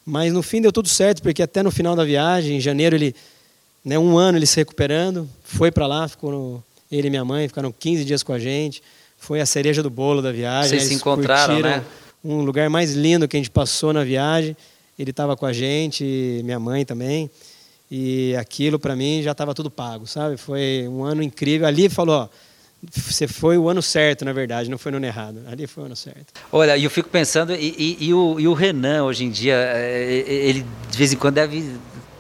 Mas 0.07 0.33
no 0.33 0.43
fim 0.43 0.63
deu 0.63 0.73
tudo 0.73 0.89
certo, 0.89 1.23
porque 1.23 1.43
até 1.43 1.63
no 1.63 1.71
final 1.71 1.95
da 1.95 2.05
viagem, 2.05 2.57
em 2.57 2.61
janeiro, 2.61 2.97
ele 2.97 3.15
né, 3.85 3.99
um 3.99 4.19
ano 4.19 4.39
ele 4.39 4.47
se 4.47 4.57
recuperando, 4.57 5.29
foi 5.43 5.71
para 5.71 5.87
lá, 5.87 6.07
ficou 6.07 6.31
no, 6.31 6.65
ele 6.91 7.09
e 7.09 7.11
minha 7.11 7.25
mãe 7.25 7.47
ficaram 7.47 7.73
15 7.73 8.05
dias 8.05 8.23
com 8.23 8.33
a 8.33 8.39
gente. 8.39 8.83
Foi 9.17 9.41
a 9.41 9.47
cereja 9.47 9.83
do 9.83 9.91
bolo 9.91 10.23
da 10.23 10.33
viagem. 10.33 10.71
Vocês 10.71 10.85
se 10.85 10.95
encontraram, 10.95 11.61
né? 11.61 11.85
Um 12.25 12.43
lugar 12.43 12.69
mais 12.71 12.93
lindo 12.93 13.29
que 13.29 13.37
a 13.37 13.41
gente 13.41 13.51
passou 13.51 13.93
na 13.93 14.05
viagem. 14.05 14.57
Ele 14.99 15.11
estava 15.11 15.37
com 15.37 15.47
a 15.47 15.53
gente, 15.53 16.41
minha 16.45 16.59
mãe 16.59 16.85
também. 16.85 17.31
E 17.91 18.35
aquilo 18.37 18.79
para 18.79 18.95
mim 18.95 19.23
já 19.23 19.33
estava 19.33 19.55
tudo 19.55 19.71
pago, 19.71 20.07
sabe? 20.07 20.37
Foi 20.37 20.87
um 20.89 21.05
ano 21.05 21.23
incrível. 21.23 21.67
Ali 21.67 21.89
falou, 21.89 22.23
ó, 22.23 22.29
você 22.93 23.27
foi 23.27 23.59
o 23.59 23.69
ano 23.69 23.83
certo, 23.83 24.25
na 24.25 24.33
verdade, 24.33 24.71
não 24.71 24.79
foi 24.79 24.93
no 24.93 24.99
ano 24.99 25.07
errado. 25.07 25.41
Ali 25.47 25.67
foi 25.67 25.83
o 25.83 25.87
ano 25.87 25.97
certo. 25.97 26.33
Olha, 26.53 26.79
eu 26.79 26.91
fico 26.91 27.09
pensando, 27.09 27.55
e, 27.55 27.75
e, 28.01 28.07
e, 28.07 28.15
o, 28.15 28.39
e 28.39 28.47
o 28.47 28.53
Renan, 28.53 29.05
hoje 29.05 29.25
em 29.25 29.31
dia, 29.31 29.55
é, 29.55 30.25
ele 30.27 30.65
de 30.91 30.99
vez 30.99 31.13
em 31.13 31.17
quando 31.17 31.35
deve 31.35 31.77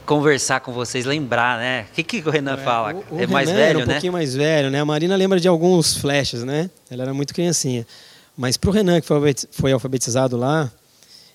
conversar 0.09 0.61
com 0.61 0.73
vocês, 0.73 1.05
lembrar, 1.05 1.59
né? 1.59 1.83
O 1.91 1.95
que, 1.95 2.03
que 2.03 2.27
o 2.27 2.31
Renan 2.31 2.55
é, 2.55 2.57
fala? 2.57 2.95
O, 3.11 3.17
o 3.17 3.21
é 3.21 3.27
mais 3.27 3.47
Renan 3.50 3.61
velho, 3.61 3.77
um 3.77 3.81
né? 3.81 3.85
um 3.85 3.88
pouquinho 3.91 4.12
mais 4.15 4.35
velho, 4.35 4.71
né? 4.71 4.81
A 4.81 4.85
Marina 4.87 5.15
lembra 5.15 5.38
de 5.38 5.47
alguns 5.47 5.99
flashes, 5.99 6.43
né? 6.43 6.71
Ela 6.91 7.03
era 7.03 7.12
muito 7.12 7.35
criancinha. 7.35 7.87
Mas 8.35 8.57
para 8.57 8.71
o 8.71 8.73
Renan, 8.73 9.03
que 9.03 9.07
foi 9.50 9.71
alfabetizado 9.71 10.35
lá, 10.35 10.73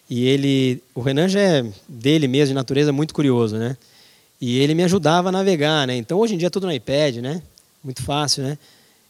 E 0.10 0.28
ele, 0.28 0.82
o 0.96 1.02
Renan 1.02 1.28
já 1.30 1.40
é 1.40 1.66
dele 1.88 2.28
mesmo, 2.28 2.48
de 2.48 2.54
natureza, 2.56 2.92
muito 2.92 3.14
curioso, 3.14 3.58
né? 3.58 3.78
E 4.42 4.58
ele 4.58 4.74
me 4.74 4.84
ajudava 4.84 5.30
a 5.30 5.32
navegar, 5.32 5.86
né? 5.86 5.96
Então 5.96 6.18
hoje 6.18 6.34
em 6.34 6.38
dia 6.38 6.48
é 6.48 6.50
tudo 6.50 6.66
no 6.66 6.74
iPad, 6.74 7.18
né? 7.18 7.44
Muito 7.84 8.02
fácil, 8.02 8.44
né? 8.44 8.58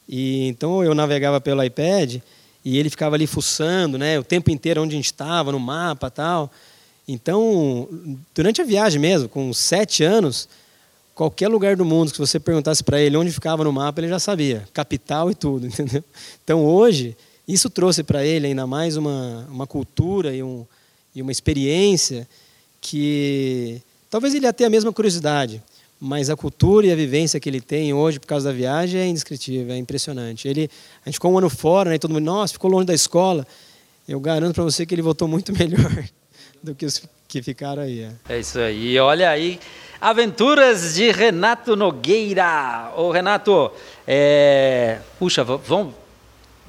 E 0.09 0.45
então 0.49 0.83
eu 0.83 0.93
navegava 0.93 1.39
pelo 1.39 1.63
iPad 1.63 2.17
e 2.65 2.77
ele 2.77 2.89
ficava 2.89 3.15
ali 3.15 3.25
fuçando, 3.25 3.97
né? 3.97 4.19
O 4.19 4.23
tempo 4.23 4.51
inteiro 4.51 4.83
onde 4.83 4.93
a 4.93 4.97
gente 4.97 5.05
estava, 5.05 5.53
no 5.53 5.59
mapa, 5.59 6.11
tal. 6.11 6.51
Então, 7.07 7.87
durante 8.33 8.61
a 8.61 8.65
viagem 8.65 8.99
mesmo, 8.99 9.27
com 9.27 9.51
sete 9.53 10.03
anos, 10.03 10.47
qualquer 11.13 11.47
lugar 11.47 11.75
do 11.75 11.83
mundo 11.83 12.11
que 12.11 12.19
você 12.19 12.39
perguntasse 12.39 12.83
para 12.83 12.99
ele 13.01 13.17
onde 13.17 13.31
ficava 13.31 13.63
no 13.63 13.73
mapa, 13.73 13.99
ele 13.99 14.07
já 14.07 14.19
sabia, 14.19 14.67
capital 14.73 15.29
e 15.29 15.35
tudo, 15.35 15.67
entendeu? 15.67 16.03
Então 16.43 16.65
hoje 16.65 17.15
isso 17.47 17.69
trouxe 17.69 18.03
para 18.03 18.25
ele 18.25 18.47
ainda 18.47 18.65
mais 18.65 18.95
uma, 18.95 19.45
uma 19.49 19.67
cultura 19.67 20.33
e, 20.33 20.41
um, 20.41 20.65
e 21.13 21.21
uma 21.21 21.31
experiência 21.31 22.27
que 22.79 23.81
Talvez 24.13 24.35
ele 24.35 24.45
até 24.45 24.63
a 24.63 24.69
mesma 24.69 24.93
curiosidade, 24.93 25.59
mas 25.99 26.29
a 26.29 26.35
cultura 26.35 26.85
e 26.85 26.91
a 26.91 26.95
vivência 26.95 27.39
que 27.39 27.49
ele 27.49 27.59
tem 27.59 27.95
hoje 27.95 28.19
por 28.19 28.27
causa 28.27 28.47
da 28.47 28.55
viagem 28.55 29.01
é 29.01 29.07
indescritível, 29.07 29.73
é 29.73 29.77
impressionante. 29.79 30.47
Ele, 30.47 30.69
a 31.03 31.09
gente 31.09 31.15
ficou 31.15 31.31
um 31.31 31.37
ano 31.39 31.49
fora, 31.49 31.89
né, 31.89 31.97
todo 31.97 32.13
mundo, 32.13 32.23
nossa, 32.23 32.53
ficou 32.53 32.69
longe 32.69 32.85
da 32.85 32.93
escola. 32.93 33.43
Eu 34.07 34.19
garanto 34.19 34.53
para 34.53 34.63
você 34.63 34.85
que 34.85 34.93
ele 34.93 35.01
voltou 35.01 35.27
muito 35.27 35.51
melhor 35.57 36.07
do 36.63 36.73
que 36.73 36.85
os 36.85 37.03
que 37.27 37.43
ficaram 37.43 37.83
aí. 37.83 38.03
É, 38.29 38.35
é 38.35 38.39
isso 38.39 38.57
aí. 38.59 38.97
Olha 38.97 39.29
aí, 39.29 39.59
aventuras 39.99 40.95
de 40.95 41.11
Renato 41.11 41.75
Nogueira. 41.75 42.91
Ô 42.95 43.11
Renato, 43.11 43.71
é... 44.07 44.99
puxa, 45.19 45.43
vamos 45.43 45.93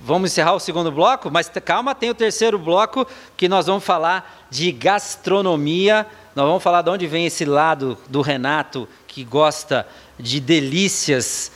Vamos 0.06 0.30
encerrar 0.30 0.52
o 0.52 0.60
segundo 0.60 0.92
bloco, 0.92 1.30
mas 1.30 1.50
calma, 1.64 1.94
tem 1.94 2.10
o 2.10 2.14
terceiro 2.14 2.58
bloco 2.58 3.06
que 3.38 3.48
nós 3.48 3.64
vamos 3.64 3.82
falar 3.82 4.46
de 4.50 4.70
gastronomia. 4.70 6.06
Nós 6.36 6.46
vamos 6.46 6.62
falar 6.62 6.82
de 6.82 6.90
onde 6.90 7.06
vem 7.06 7.24
esse 7.24 7.46
lado 7.46 7.96
do 8.06 8.20
Renato 8.20 8.86
que 9.06 9.24
gosta 9.24 9.88
de 10.18 10.40
delícias 10.40 11.50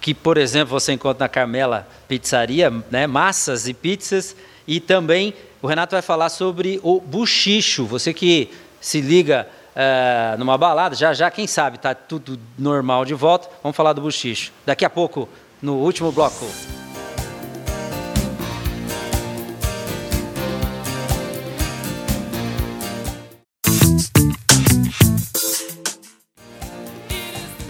que, 0.00 0.14
por 0.14 0.38
exemplo, 0.38 0.80
você 0.80 0.94
encontra 0.94 1.24
na 1.24 1.28
Carmela 1.28 1.86
Pizzaria, 2.08 2.72
né? 2.90 3.06
massas 3.06 3.68
e 3.68 3.74
pizzas. 3.74 4.34
E 4.70 4.78
também 4.78 5.34
o 5.60 5.66
Renato 5.66 5.96
vai 5.96 6.00
falar 6.00 6.28
sobre 6.28 6.78
o 6.84 7.00
buchicho. 7.00 7.86
Você 7.86 8.14
que 8.14 8.52
se 8.80 9.00
liga 9.00 9.48
é, 9.74 10.36
numa 10.38 10.56
balada, 10.56 10.94
já 10.94 11.12
já, 11.12 11.28
quem 11.28 11.44
sabe, 11.44 11.74
está 11.74 11.92
tudo 11.92 12.38
normal 12.56 13.04
de 13.04 13.12
volta. 13.12 13.48
Vamos 13.64 13.76
falar 13.76 13.92
do 13.94 14.00
buchicho. 14.00 14.52
Daqui 14.64 14.84
a 14.84 14.88
pouco, 14.88 15.28
no 15.60 15.74
último 15.74 16.12
bloco. 16.12 16.46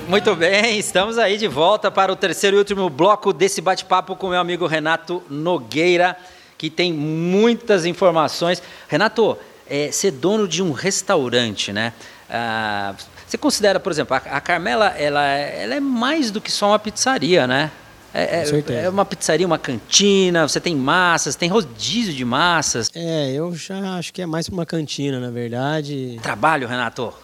Muito 0.07 0.37
bem, 0.37 0.79
estamos 0.79 1.17
aí 1.17 1.39
de 1.39 1.49
volta 1.49 1.91
para 1.91 2.13
o 2.13 2.17
terceiro 2.17 2.57
e 2.57 2.59
último 2.59 2.91
bloco 2.91 3.33
desse 3.33 3.63
bate-papo 3.63 4.17
com 4.17 4.29
meu 4.29 4.41
amigo 4.41 4.67
Renato 4.67 5.23
Nogueira, 5.31 6.15
que 6.61 6.69
tem 6.69 6.93
muitas 6.93 7.87
informações. 7.87 8.63
Renato, 8.87 9.39
é, 9.67 9.91
ser 9.91 10.11
dono 10.11 10.47
de 10.47 10.63
um 10.63 10.73
restaurante, 10.73 11.73
né? 11.73 11.95
Ah, 12.29 12.95
você 13.27 13.39
considera, 13.39 13.81
por 13.81 13.91
exemplo, 13.91 14.15
a, 14.15 14.19
a 14.19 14.41
Carmela, 14.43 14.89
ela, 14.89 15.25
ela 15.25 15.75
é 15.75 15.81
mais 15.81 16.31
do 16.31 16.39
que 16.39 16.53
só 16.53 16.69
uma 16.69 16.79
pizzaria, 16.79 17.47
né? 17.47 17.71
É, 18.13 18.45
é, 18.45 18.85
é, 18.85 18.91
uma 18.91 19.07
pizzaria, 19.07 19.47
uma 19.47 19.59
cantina, 19.59 20.47
você 20.47 20.61
tem 20.61 20.77
massas, 20.77 21.35
tem 21.35 21.49
rodízio 21.49 22.13
de 22.13 22.27
massas. 22.27 22.91
É, 22.95 23.33
eu 23.33 23.55
já 23.57 23.97
acho 23.97 24.13
que 24.13 24.21
é 24.21 24.27
mais 24.27 24.47
uma 24.49 24.67
cantina, 24.67 25.19
na 25.19 25.31
verdade. 25.31 26.19
Trabalho, 26.21 26.69
Renato? 26.69 27.15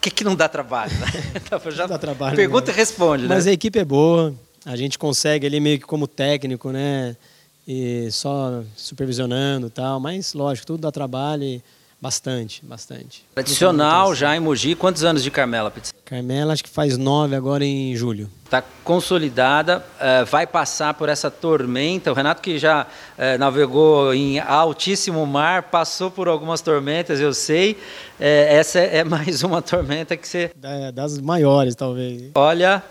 que, 0.00 0.10
que 0.10 0.24
não 0.24 0.36
dá 0.36 0.48
trabalho? 0.48 0.92
Né? 0.92 1.06
Já 1.74 1.88
dá 1.88 1.98
trabalho. 1.98 2.36
Pergunta 2.36 2.66
mesmo. 2.66 2.78
e 2.78 2.80
responde, 2.80 3.26
Mas 3.26 3.46
né? 3.46 3.50
a 3.50 3.54
equipe 3.54 3.78
é 3.80 3.84
boa, 3.84 4.32
a 4.64 4.76
gente 4.76 4.96
consegue 4.96 5.44
ali 5.44 5.58
meio 5.58 5.80
que 5.80 5.84
como 5.84 6.06
técnico, 6.06 6.70
né? 6.70 7.16
E 7.66 8.08
só 8.12 8.62
supervisionando 8.76 9.68
tal, 9.68 9.98
mas 9.98 10.34
lógico, 10.34 10.66
tudo 10.66 10.82
dá 10.82 10.92
trabalho 10.92 11.42
e 11.42 11.62
bastante, 12.00 12.64
bastante. 12.64 13.24
Tradicional 13.34 14.14
já 14.14 14.36
em 14.36 14.40
Mogi, 14.40 14.74
quantos 14.74 15.02
anos 15.02 15.22
de 15.22 15.30
Carmela? 15.30 15.72
Carmela 16.04 16.52
acho 16.52 16.62
que 16.62 16.70
faz 16.70 16.96
nove 16.96 17.34
agora 17.34 17.64
em 17.64 17.96
julho 17.96 18.30
está 18.46 18.62
consolidada, 18.84 19.84
uh, 20.00 20.24
vai 20.26 20.46
passar 20.46 20.94
por 20.94 21.08
essa 21.08 21.30
tormenta. 21.30 22.10
O 22.12 22.14
Renato, 22.14 22.40
que 22.40 22.58
já 22.58 22.84
uh, 22.84 23.38
navegou 23.38 24.14
em 24.14 24.38
altíssimo 24.38 25.26
mar, 25.26 25.64
passou 25.64 26.10
por 26.10 26.28
algumas 26.28 26.60
tormentas, 26.60 27.20
eu 27.20 27.34
sei. 27.34 27.72
Uh, 27.72 27.76
essa 28.20 28.78
é 28.78 29.02
mais 29.04 29.42
uma 29.42 29.60
tormenta 29.60 30.16
que 30.16 30.26
você. 30.26 30.52
Das 30.94 31.20
maiores, 31.20 31.74
talvez. 31.74 32.30
Olha, 32.34 32.82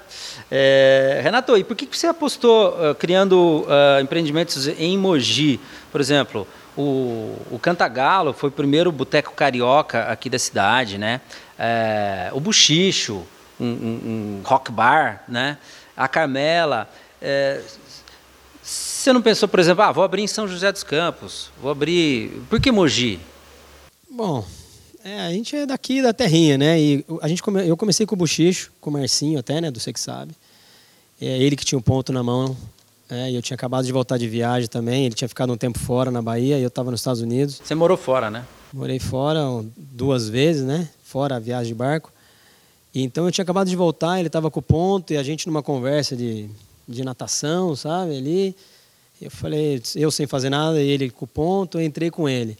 Renato, 1.23 1.57
e 1.57 1.63
por 1.63 1.75
que 1.75 1.87
você 1.89 2.07
apostou 2.07 2.95
criando 2.95 3.65
empreendimentos 4.01 4.67
em 4.67 4.97
Mogi? 4.97 5.59
Por 5.91 6.01
exemplo, 6.01 6.47
o, 6.77 7.35
o 7.49 7.59
Cantagalo 7.59 8.33
foi 8.33 8.49
o 8.49 8.51
primeiro 8.51 8.91
boteco 8.91 9.33
carioca 9.33 10.03
aqui 10.03 10.29
da 10.29 10.37
cidade, 10.37 10.97
né? 10.97 11.21
o 12.33 12.39
Buchicho 12.39 13.25
um, 13.59 13.65
um, 13.65 14.39
um 14.39 14.41
rock 14.43 14.71
bar, 14.71 15.23
né? 15.27 15.57
A 15.95 16.07
Carmela. 16.07 16.89
É, 17.21 17.61
você 18.61 19.13
não 19.13 19.21
pensou, 19.21 19.47
por 19.47 19.59
exemplo, 19.59 19.83
ah, 19.83 19.91
vou 19.91 20.03
abrir 20.03 20.23
em 20.23 20.27
São 20.27 20.47
José 20.47 20.71
dos 20.71 20.83
Campos, 20.83 21.51
vou 21.61 21.71
abrir. 21.71 22.31
Por 22.49 22.59
que 22.59 22.71
Mogi? 22.71 23.19
Bom, 24.09 24.45
é, 25.03 25.21
a 25.21 25.29
gente 25.29 25.55
é 25.55 25.65
daqui 25.65 26.01
da 26.01 26.11
terrinha, 26.11 26.57
né? 26.57 26.79
E 26.79 27.05
a 27.21 27.27
gente 27.27 27.43
come... 27.43 27.67
eu 27.67 27.77
comecei 27.77 28.05
com 28.05 28.15
o 28.15 28.17
Buchicho, 28.17 28.71
com 28.81 28.89
o 28.89 28.93
Marcinho 28.93 29.37
até, 29.37 29.61
né? 29.61 29.69
Do 29.69 29.79
Você 29.79 29.93
Que 29.93 29.99
Sabe. 29.99 30.33
É 31.21 31.37
ele 31.37 31.55
que 31.55 31.63
tinha 31.63 31.77
um 31.77 31.81
ponto 31.81 32.11
na 32.11 32.23
mão. 32.23 32.57
É, 33.07 33.29
e 33.29 33.35
eu 33.35 33.41
tinha 33.41 33.55
acabado 33.55 33.85
de 33.85 33.91
voltar 33.91 34.17
de 34.17 34.27
viagem 34.27 34.67
também. 34.67 35.05
Ele 35.05 35.13
tinha 35.13 35.29
ficado 35.29 35.53
um 35.53 35.57
tempo 35.57 35.77
fora 35.77 36.09
na 36.09 36.23
Bahia 36.23 36.57
e 36.57 36.63
eu 36.63 36.69
estava 36.69 36.89
nos 36.89 37.01
Estados 37.01 37.21
Unidos. 37.21 37.61
Você 37.63 37.75
morou 37.75 37.95
fora, 37.95 38.31
né? 38.31 38.43
Morei 38.73 38.97
fora 38.97 39.39
duas 39.77 40.27
vezes, 40.27 40.63
né? 40.63 40.89
Fora 41.03 41.35
a 41.35 41.39
viagem 41.39 41.67
de 41.67 41.75
barco. 41.75 42.11
E 42.95 43.03
então 43.03 43.25
eu 43.25 43.31
tinha 43.31 43.43
acabado 43.43 43.69
de 43.69 43.75
voltar, 43.75 44.19
ele 44.19 44.27
estava 44.27 44.49
com 44.49 44.61
o 44.61 44.63
ponto 44.63 45.11
e 45.11 45.17
a 45.17 45.23
gente 45.23 45.45
numa 45.47 45.61
conversa 45.61 46.15
de, 46.15 46.49
de 46.87 47.03
natação, 47.03 47.75
sabe, 47.75 48.17
ali. 48.17 48.55
Eu 49.21 49.29
falei, 49.29 49.81
eu 49.97 50.09
sem 50.09 50.25
fazer 50.25 50.49
nada, 50.49 50.81
e 50.81 50.87
ele 50.87 51.09
com 51.09 51.25
o 51.25 51.27
ponto, 51.27 51.77
eu 51.77 51.83
entrei 51.83 52.09
com 52.09 52.29
ele. 52.29 52.57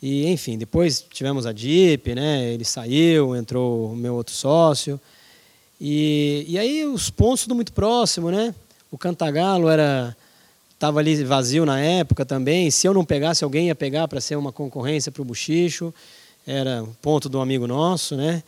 E 0.00 0.26
enfim, 0.28 0.56
depois 0.56 1.04
tivemos 1.10 1.44
a 1.44 1.52
DIP, 1.52 2.14
né? 2.14 2.54
Ele 2.54 2.64
saiu, 2.64 3.36
entrou 3.36 3.92
o 3.92 3.96
meu 3.96 4.14
outro 4.14 4.34
sócio. 4.34 4.98
E, 5.78 6.46
e 6.48 6.58
aí 6.58 6.86
os 6.86 7.10
pontos 7.10 7.42
tudo 7.42 7.54
muito 7.54 7.74
próximo, 7.74 8.30
né? 8.30 8.54
O 8.90 8.96
Cantagalo 8.96 9.68
era 9.68 10.16
estava 10.72 11.00
ali 11.00 11.22
vazio 11.22 11.66
na 11.66 11.78
época 11.78 12.24
também. 12.24 12.70
Se 12.70 12.88
eu 12.88 12.94
não 12.94 13.04
pegasse, 13.04 13.44
alguém 13.44 13.66
ia 13.66 13.74
pegar 13.74 14.08
para 14.08 14.22
ser 14.22 14.36
uma 14.36 14.52
concorrência 14.52 15.12
para 15.12 15.20
o 15.20 15.24
Buchicho. 15.24 15.92
Era 16.46 16.82
ponto 17.02 17.36
um 17.36 17.42
amigo 17.42 17.66
nosso, 17.66 18.16
né? 18.16 18.42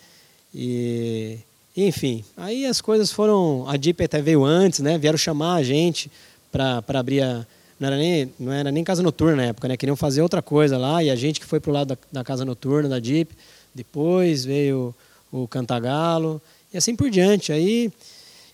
E, 0.55 1.39
enfim, 1.77 2.25
aí 2.37 2.67
as 2.67 2.81
coisas 2.81 3.11
foram. 3.11 3.65
A 3.69 3.77
DIP 3.77 4.05
até 4.05 4.21
veio 4.21 4.45
antes, 4.45 4.81
né? 4.81 4.99
Vieram 4.99 5.19
chamar 5.19 5.55
a 5.55 5.63
gente 5.63 6.11
para 6.51 6.83
abrir 6.89 7.23
a. 7.23 7.47
Não 7.81 7.89
era, 7.89 7.97
nem, 7.97 8.33
não 8.39 8.53
era 8.53 8.71
nem 8.71 8.85
casa 8.85 9.03
noturna 9.03 9.37
na 9.37 9.45
época, 9.47 9.67
né? 9.67 9.77
Queriam 9.77 9.97
fazer 9.97 10.23
outra 10.23 10.41
coisa 10.41 10.79
lá 10.79 11.03
e 11.03 11.11
a 11.11 11.17
gente 11.17 11.41
que 11.41 11.47
foi 11.47 11.59
para 11.59 11.71
o 11.71 11.75
lado 11.75 11.89
da, 11.89 11.99
da, 12.13 12.25
casa 12.25 12.45
noturna, 12.45 12.89
da 12.89 12.99
DIP. 12.99 13.35
Depois 13.75 14.45
veio 14.45 14.95
o 15.33 15.49
Cantagalo 15.49 16.41
e 16.73 16.77
assim 16.77 16.95
por 16.95 17.11
diante. 17.11 17.51
Aí 17.51 17.91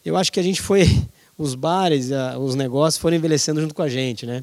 eu 0.05 0.17
acho 0.17 0.33
que 0.33 0.41
a 0.41 0.43
gente 0.43 0.63
foi. 0.63 0.85
Os 1.37 1.55
bares, 1.55 2.11
os 2.41 2.57
negócios 2.57 3.01
foram 3.01 3.17
envelhecendo 3.17 3.61
junto 3.61 3.73
com 3.73 3.81
a 3.83 3.89
gente, 3.89 4.27
né? 4.27 4.43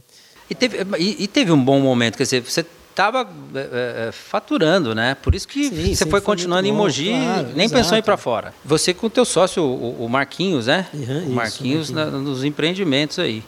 E 0.50 0.56
teve, 0.56 0.78
e, 0.98 1.24
e 1.26 1.28
teve 1.28 1.52
um 1.52 1.62
bom 1.62 1.82
momento, 1.82 2.16
quer 2.16 2.24
dizer, 2.24 2.40
você 2.42 2.66
estava 2.96 3.28
é, 3.54 4.08
é, 4.08 4.12
faturando, 4.14 4.96
né? 4.96 5.18
Por 5.22 5.36
isso 5.36 5.46
que 5.46 5.68
sim, 5.68 5.94
você 5.94 6.06
foi 6.06 6.22
continuando 6.22 6.66
em 6.66 6.72
Mogi, 6.72 7.10
claro, 7.10 7.50
nem 7.54 7.66
exato. 7.66 7.82
pensou 7.82 7.98
em 7.98 8.00
ir 8.00 8.04
para 8.04 8.16
fora. 8.16 8.54
Você 8.64 8.94
com 8.94 9.08
o 9.08 9.10
teu 9.10 9.26
sócio, 9.26 9.62
o, 9.62 10.06
o 10.06 10.10
Marquinhos, 10.10 10.68
né? 10.68 10.88
Uhum, 10.94 11.02
o 11.02 11.30
Marquinhos, 11.30 11.30
isso, 11.30 11.36
Marquinhos. 11.36 11.90
Na, 11.92 12.06
nos 12.06 12.46
empreendimentos 12.46 13.20
aí. 13.20 13.44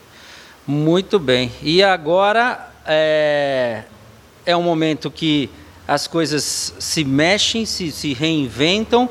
Muito 0.66 1.18
bem. 1.18 1.50
E 1.62 1.82
agora 1.82 2.70
é, 2.86 3.84
é 4.44 4.54
um 4.54 4.62
momento 4.62 5.10
que 5.10 5.48
as 5.86 6.06
coisas 6.06 6.74
se 6.78 7.02
mexem, 7.02 7.64
se, 7.64 7.90
se 7.90 8.12
reinventam. 8.12 9.08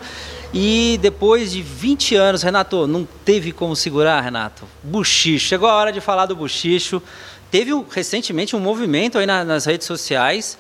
E 0.54 0.98
depois 1.02 1.52
de 1.52 1.62
20 1.62 2.16
anos, 2.16 2.44
Renato, 2.44 2.86
não 2.88 3.06
teve 3.26 3.52
como 3.52 3.76
segurar, 3.76 4.22
Renato. 4.22 4.66
Buchicho. 4.84 5.48
Chegou 5.48 5.68
a 5.68 5.76
hora 5.76 5.92
de 5.92 6.00
falar 6.00 6.28
do 6.28 6.36
buchicho. 6.36 7.02
Teve 7.50 7.72
recentemente 7.90 8.56
um 8.56 8.60
movimento 8.60 9.18
aí 9.18 9.26
na, 9.26 9.44
nas 9.44 9.66
redes 9.66 9.88
sociais 9.88 10.58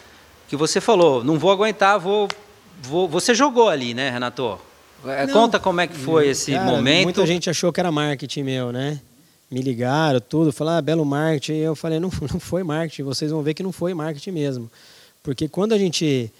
que 0.48 0.56
você 0.56 0.80
falou, 0.80 1.24
não 1.24 1.38
vou 1.38 1.52
aguentar, 1.52 2.00
vou, 2.00 2.28
vou 2.82 3.08
você 3.08 3.36
jogou 3.36 3.68
ali, 3.68 3.94
né, 3.94 4.10
Renato? 4.10 4.60
É, 5.06 5.28
não, 5.28 5.34
Conta 5.34 5.60
como 5.60 5.82
é 5.82 5.88
que 5.88 5.96
foi 5.96 6.30
esse 6.30 6.54
cara, 6.54 6.66
momento. 6.66 7.04
Muita 7.04 7.26
gente 7.26 7.50
achou 7.50 7.72
que 7.72 7.80
era 7.80 7.92
marketing 7.92 8.44
meu, 8.44 8.72
né? 8.72 9.00
Me 9.50 9.62
ligaram, 9.62 10.20
tudo, 10.20 10.52
falaram, 10.52 10.80
ah, 10.80 10.82
belo 10.82 11.06
marketing. 11.06 11.60
Eu 11.60 11.76
falei, 11.76 12.00
não, 12.00 12.10
não 12.32 12.40
foi 12.40 12.64
marketing, 12.64 13.04
vocês 13.04 13.32
vão 13.32 13.42
ver 13.42 13.54
que 13.54 13.64
não 13.64 13.72
foi 13.72 13.94
marketing 13.94 14.32
mesmo. 14.32 14.72
Porque 15.22 15.48
quando 15.48 15.74
a 15.74 15.78
gente 15.78 16.32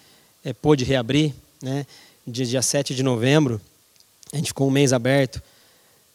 é, 0.44 0.52
pôde 0.52 0.84
reabrir, 0.84 1.34
né, 1.62 1.86
dia, 2.26 2.46
dia 2.46 2.62
7 2.62 2.94
de 2.94 3.02
novembro, 3.02 3.60
a 4.32 4.36
gente 4.36 4.48
ficou 4.48 4.68
um 4.68 4.70
mês 4.70 4.92
aberto, 4.92 5.42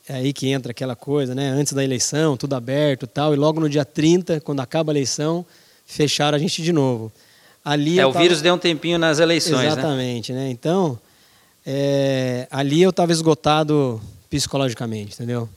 é 0.08 0.16
aí 0.16 0.34
que 0.34 0.50
entra 0.50 0.72
aquela 0.72 0.96
coisa, 0.96 1.34
né? 1.34 1.50
Antes 1.50 1.74
da 1.74 1.84
eleição, 1.84 2.36
tudo 2.36 2.56
aberto 2.56 3.08
tal. 3.08 3.34
E 3.34 3.38
logo 3.38 3.60
no 3.60 3.70
dia 3.70 3.86
30, 3.86 4.42
quando 4.42 4.60
acaba 4.60 4.92
a 4.92 4.94
eleição, 4.94 5.46
fecharam 5.86 6.36
a 6.36 6.40
gente 6.40 6.62
de 6.62 6.74
novo. 6.74 7.12
Ali 7.64 8.00
é, 8.00 8.06
o 8.06 8.12
tava... 8.12 8.24
vírus 8.24 8.42
deu 8.42 8.54
um 8.54 8.58
tempinho 8.58 8.98
nas 8.98 9.20
eleições, 9.20 9.60
né? 9.60 9.68
Exatamente, 9.68 10.34
né? 10.34 10.46
né? 10.46 10.50
Então, 10.50 11.00
é... 11.66 12.48
ali 12.52 12.82
eu 12.82 12.90
estava 12.90 13.14
esgotado 13.14 14.02
psicologicamente, 14.30 15.14
entendeu? 15.14 15.48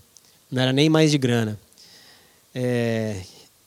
Não 0.51 0.63
era 0.63 0.73
nem 0.73 0.89
mais 0.89 1.11
de 1.11 1.19
grana. 1.19 1.59
É... 2.55 3.17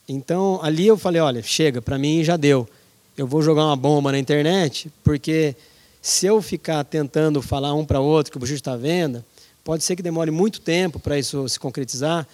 Então, 0.07 0.59
ali 0.63 0.87
eu 0.87 0.97
falei, 0.97 1.21
olha, 1.21 1.43
chega, 1.43 1.81
para 1.81 1.97
mim 1.97 2.23
já 2.23 2.37
deu. 2.37 2.67
Eu 3.17 3.27
vou 3.27 3.41
jogar 3.41 3.65
uma 3.65 3.75
bomba 3.75 4.13
na 4.13 4.17
internet, 4.17 4.89
porque 5.03 5.53
se 6.01 6.25
eu 6.25 6.41
ficar 6.41 6.83
tentando 6.85 7.41
falar 7.41 7.73
um 7.73 7.85
para 7.85 7.99
outro 7.99 8.31
que 8.31 8.37
o 8.37 8.39
buchicho 8.39 8.59
está 8.59 8.73
à 8.73 8.77
venda, 8.77 9.25
pode 9.69 9.83
ser 9.83 9.95
que 9.95 10.01
demore 10.01 10.31
muito 10.31 10.61
tempo 10.61 10.99
para 10.99 11.19
isso 11.19 11.47
se 11.47 11.59
concretizar 11.59 12.27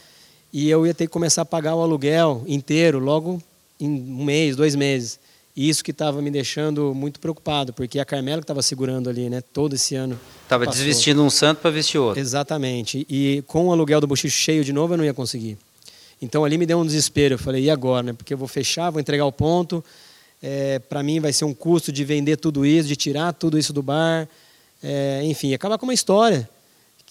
e 0.54 0.70
eu 0.70 0.88
ia 0.88 0.94
ter 0.94 1.06
que 1.06 1.12
começar 1.12 1.42
a 1.42 1.46
pagar 1.46 1.76
o 1.76 1.82
aluguel 1.82 2.42
inteiro 2.48 2.98
logo 2.98 3.44
em 3.78 3.90
um 3.90 4.24
mês, 4.24 4.56
dois 4.56 4.74
meses. 4.74 5.20
E 5.54 5.68
isso 5.68 5.84
que 5.84 5.92
estava 5.92 6.22
me 6.22 6.32
deixando 6.32 6.96
muito 6.96 7.20
preocupado, 7.20 7.74
porque 7.74 8.00
a 8.00 8.06
Carmela 8.06 8.40
que 8.40 8.46
estava 8.46 8.62
segurando 8.62 9.10
ali, 9.10 9.30
né, 9.30 9.44
todo 9.52 9.76
esse 9.76 9.96
ano. 9.96 10.18
Estava 10.44 10.66
desvestindo 10.66 11.22
um 11.22 11.30
santo 11.30 11.60
para 11.60 11.72
vestir 11.72 11.98
outro. 11.98 12.22
Exatamente. 12.22 13.06
E 13.10 13.44
com 13.48 13.68
o 13.68 13.72
aluguel 13.74 14.00
do 14.00 14.08
bochicho 14.08 14.38
cheio 14.38 14.64
de 14.64 14.72
novo, 14.72 14.94
eu 14.94 14.98
não 14.98 15.04
ia 15.04 15.14
conseguir. 15.14 15.58
Então 16.22 16.46
ali 16.46 16.58
me 16.58 16.66
deu 16.66 16.80
um 16.80 16.86
desespero. 16.86 17.34
Eu 17.34 17.40
falei, 17.40 17.66
e 17.66 17.70
agora? 17.70 18.02
Né? 18.02 18.14
Porque 18.14 18.34
eu 18.34 18.38
vou 18.38 18.48
fechar, 18.48 18.92
vou 18.92 19.02
entregar 19.02 19.26
o 19.26 19.32
ponto. 19.34 19.84
É, 20.42 20.80
para 20.80 21.04
mim 21.04 21.20
vai 21.20 21.34
ser 21.34 21.44
um 21.44 21.54
custo 21.54 21.92
de 21.92 22.06
vender 22.06 22.38
tudo 22.38 22.66
isso, 22.66 22.88
de 22.88 22.96
tirar 22.96 23.34
tudo 23.34 23.60
isso 23.60 23.74
do 23.74 23.84
bar. 23.84 24.26
É, 24.82 25.20
enfim, 25.26 25.54
acabar 25.54 25.78
com 25.78 25.86
uma 25.86 25.94
história 25.94 26.50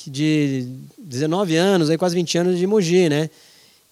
de 0.07 0.67
19 0.99 1.57
anos, 1.57 1.91
aí 1.91 1.99
quase 1.99 2.15
20 2.15 2.39
anos 2.39 2.59
de 2.59 2.67
Mogi, 2.67 3.09
né? 3.09 3.31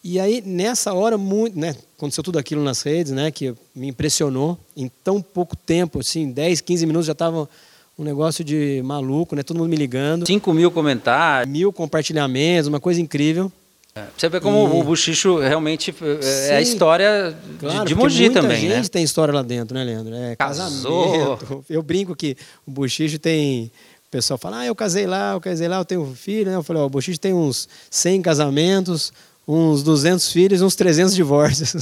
E 0.05 0.19
aí, 0.19 0.43
nessa 0.45 0.93
hora, 0.93 1.17
muito, 1.17 1.57
né, 1.57 1.77
aconteceu 1.97 2.25
tudo 2.25 2.37
aquilo 2.37 2.63
nas 2.63 2.83
redes, 2.83 3.13
né, 3.13 3.31
que 3.31 3.55
me 3.75 3.89
impressionou. 3.89 4.59
Em 4.77 4.91
tão 5.05 5.23
pouco 5.23 5.55
tempo, 5.55 6.01
assim, 6.01 6.31
10, 6.31 6.61
15 6.61 6.87
minutos 6.87 7.07
já 7.07 7.13
estava 7.13 7.49
um 7.97 8.03
negócio 8.03 8.43
de 8.43 8.83
maluco, 8.85 9.37
né, 9.37 9.45
todo 9.45 9.59
mundo 9.59 9.71
me 9.71 9.77
ligando. 9.77 10.27
5 10.27 10.53
mil 10.53 10.73
comentários. 10.73 11.51
Mil 11.51 11.73
compartilhamentos, 11.73 12.67
uma 12.67 12.81
coisa 12.81 13.01
incrível. 13.01 13.51
É, 13.95 14.05
você 14.17 14.29
vê 14.29 14.41
como 14.41 14.59
e... 14.59 14.81
o 14.81 14.83
Buchicho 14.83 15.39
realmente 15.39 15.95
é 16.01 16.23
Sim, 16.23 16.55
a 16.55 16.61
história 16.63 17.37
claro, 17.61 17.81
de, 17.81 17.89
de 17.89 17.95
Mogi 17.95 18.23
muita 18.23 18.41
também, 18.41 18.61
gente 18.61 18.75
né? 18.75 18.89
tem 18.91 19.05
história 19.05 19.35
lá 19.35 19.43
dentro, 19.43 19.75
né, 19.75 19.85
Leandro? 19.85 20.15
É, 20.15 20.35
Casou. 20.35 21.37
Casamento. 21.37 21.65
Eu 21.69 21.83
brinco 21.83 22.17
que 22.17 22.35
o 22.67 22.71
Buchicho 22.71 23.19
tem 23.19 23.71
pessoal 24.13 24.37
fala, 24.37 24.59
ah, 24.59 24.67
eu 24.67 24.75
casei 24.75 25.07
lá, 25.07 25.33
eu 25.33 25.41
casei 25.41 25.67
lá, 25.67 25.79
eu 25.79 25.85
tenho 25.87 26.03
um 26.03 26.15
filho. 26.15 26.51
Né? 26.51 26.57
Eu 26.57 26.63
falei, 26.63 26.83
ó, 26.83 26.87
o 26.87 26.91
Buchicho 26.91 27.19
tem 27.19 27.33
uns 27.33 27.67
100 27.91 28.21
casamentos, 28.21 29.11
uns 29.49 29.83
200 29.83 30.31
filhos, 30.31 30.61
uns 30.61 30.77
300 30.77 31.15
divórcios. 31.15 31.75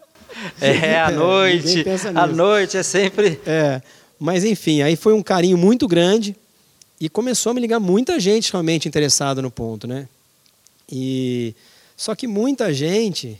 é, 0.58 0.98
à 0.98 1.10
noite, 1.12 1.84
à 2.14 2.26
noite 2.26 2.78
é 2.78 2.82
sempre... 2.82 3.38
É, 3.46 3.82
mas 4.18 4.42
enfim, 4.42 4.80
aí 4.80 4.96
foi 4.96 5.12
um 5.12 5.22
carinho 5.22 5.58
muito 5.58 5.86
grande 5.86 6.34
e 6.98 7.10
começou 7.10 7.50
a 7.50 7.54
me 7.54 7.60
ligar 7.60 7.78
muita 7.78 8.18
gente 8.18 8.50
realmente 8.50 8.88
interessada 8.88 9.42
no 9.42 9.50
ponto, 9.50 9.86
né? 9.86 10.08
E 10.90 11.54
só 11.94 12.14
que 12.14 12.26
muita 12.26 12.72
gente 12.72 13.38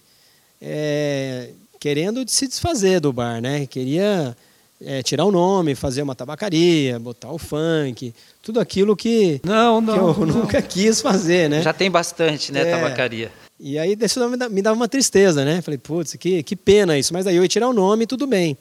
é, 0.61 1.49
querendo 1.81 2.29
se 2.29 2.46
desfazer 2.46 3.01
do 3.01 3.14
bar, 3.14 3.40
né? 3.40 3.64
Queria 3.64 4.37
é, 4.81 5.03
tirar 5.03 5.25
o 5.25 5.33
nome, 5.33 5.75
fazer 5.75 6.03
uma 6.03 6.15
tabacaria, 6.15 6.99
botar 6.99 7.31
o 7.31 7.39
funk, 7.39 8.15
tudo 8.43 8.61
aquilo 8.61 8.97
que, 8.97 9.41
não, 9.45 9.81
não, 9.81 10.15
que 10.15 10.21
eu 10.21 10.27
não. 10.27 10.37
nunca 10.41 10.61
quis 10.61 11.01
fazer, 11.01 11.49
né? 11.49 11.62
Já 11.62 11.73
tem 11.73 11.91
bastante, 11.91 12.53
né, 12.53 12.69
é, 12.69 12.71
tabacaria. 12.71 13.33
E 13.59 13.79
aí 13.79 13.97
isso 14.01 14.21
me 14.51 14.62
dava 14.62 14.77
uma 14.77 14.89
tristeza, 14.89 15.45
né? 15.45 15.62
Falei, 15.62 15.79
putz, 15.79 16.15
que, 16.17 16.43
que 16.43 16.55
pena 16.55 16.99
isso. 16.99 17.12
Mas 17.12 17.25
daí 17.25 17.37
eu 17.37 17.43
ia 17.43 17.49
tirar 17.49 17.69
o 17.69 17.73
nome 17.73 18.07
tudo 18.07 18.27
bem. 18.27 18.57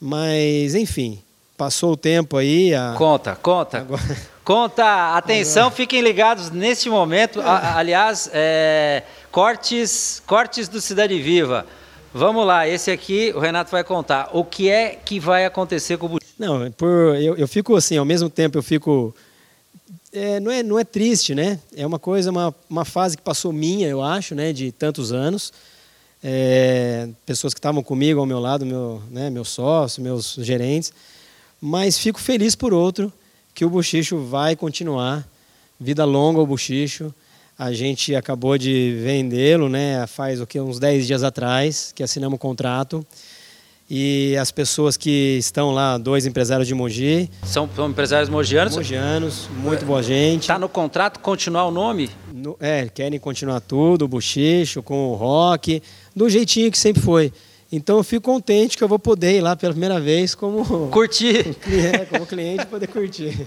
Mas, 0.00 0.74
enfim, 0.74 1.22
passou 1.58 1.92
o 1.92 1.96
tempo 1.96 2.38
aí. 2.38 2.74
A... 2.74 2.94
Conta, 2.96 3.36
conta. 3.36 3.78
Agora... 3.78 4.34
Conta, 4.44 5.16
atenção, 5.16 5.64
Agora... 5.64 5.76
fiquem 5.76 6.02
ligados 6.02 6.50
neste 6.50 6.90
momento. 6.90 7.40
A, 7.40 7.78
aliás, 7.78 8.28
é, 8.32 9.02
cortes, 9.30 10.22
cortes 10.26 10.68
do 10.68 10.80
Cidade 10.80 11.18
Viva. 11.20 11.66
Vamos 12.14 12.46
lá, 12.46 12.68
esse 12.68 12.92
aqui 12.92 13.32
o 13.34 13.40
Renato 13.40 13.72
vai 13.72 13.82
contar. 13.82 14.30
O 14.32 14.44
que 14.44 14.70
é 14.70 14.90
que 14.90 15.18
vai 15.18 15.44
acontecer 15.44 15.98
com 15.98 16.06
o 16.06 16.08
Buchicho? 16.10 16.32
Não, 16.38 16.70
por, 16.70 17.16
eu, 17.16 17.36
eu 17.36 17.48
fico 17.48 17.74
assim, 17.74 17.96
ao 17.96 18.04
mesmo 18.04 18.30
tempo 18.30 18.56
eu 18.56 18.62
fico 18.62 19.12
é, 20.12 20.38
não, 20.38 20.52
é, 20.52 20.62
não 20.62 20.78
é 20.78 20.84
triste, 20.84 21.34
né? 21.34 21.58
É 21.76 21.84
uma 21.84 21.98
coisa, 21.98 22.30
uma, 22.30 22.54
uma 22.70 22.84
fase 22.84 23.16
que 23.16 23.22
passou 23.22 23.52
minha, 23.52 23.88
eu 23.88 24.00
acho, 24.00 24.32
né? 24.32 24.52
De 24.52 24.70
tantos 24.70 25.12
anos. 25.12 25.52
É, 26.22 27.08
pessoas 27.26 27.52
que 27.52 27.58
estavam 27.58 27.82
comigo 27.82 28.20
ao 28.20 28.26
meu 28.26 28.38
lado, 28.38 28.64
meu, 28.64 29.02
né, 29.10 29.28
meu 29.28 29.44
sócio, 29.44 30.00
meus 30.00 30.36
gerentes. 30.38 30.92
Mas 31.60 31.98
fico 31.98 32.20
feliz 32.20 32.54
por 32.54 32.72
outro 32.72 33.12
que 33.52 33.64
o 33.64 33.68
Buchicho 33.68 34.24
vai 34.24 34.54
continuar. 34.54 35.26
Vida 35.80 36.04
longa 36.04 36.38
o 36.38 36.46
Buchicho. 36.46 37.12
A 37.56 37.72
gente 37.72 38.14
acabou 38.16 38.58
de 38.58 38.98
vendê-lo, 39.02 39.68
né? 39.68 40.06
Faz 40.08 40.40
o 40.40 40.46
que 40.46 40.60
uns 40.60 40.80
10 40.80 41.06
dias 41.06 41.22
atrás 41.22 41.92
que 41.94 42.02
assinamos 42.02 42.36
o 42.36 42.38
contrato. 42.38 43.06
E 43.88 44.34
as 44.38 44.50
pessoas 44.50 44.96
que 44.96 45.36
estão 45.38 45.70
lá, 45.70 45.98
dois 45.98 46.26
empresários 46.26 46.66
de 46.66 46.74
Mogi. 46.74 47.30
São, 47.44 47.68
são 47.76 47.88
empresários 47.90 48.30
mogianos? 48.30 48.74
Mogianos, 48.74 49.48
muito 49.58 49.84
boa 49.84 50.02
gente. 50.02 50.42
Está 50.42 50.58
no 50.58 50.68
contrato 50.68 51.20
continuar 51.20 51.66
o 51.66 51.70
nome? 51.70 52.10
No, 52.32 52.56
é, 52.58 52.88
querem 52.88 53.20
continuar 53.20 53.60
tudo, 53.60 54.06
o 54.06 54.08
bochicho, 54.08 54.82
com 54.82 55.10
o 55.10 55.14
rock, 55.14 55.82
do 56.16 56.28
jeitinho 56.30 56.72
que 56.72 56.78
sempre 56.78 57.02
foi. 57.02 57.30
Então 57.70 57.98
eu 57.98 58.04
fico 58.04 58.22
contente 58.22 58.76
que 58.76 58.82
eu 58.82 58.88
vou 58.88 58.98
poder 58.98 59.36
ir 59.36 59.40
lá 59.42 59.54
pela 59.54 59.72
primeira 59.72 60.00
vez 60.00 60.34
como. 60.34 60.88
Curtir! 60.88 61.54
É, 61.70 62.06
como 62.06 62.26
cliente 62.26 62.64
poder 62.66 62.86
curtir. 62.86 63.46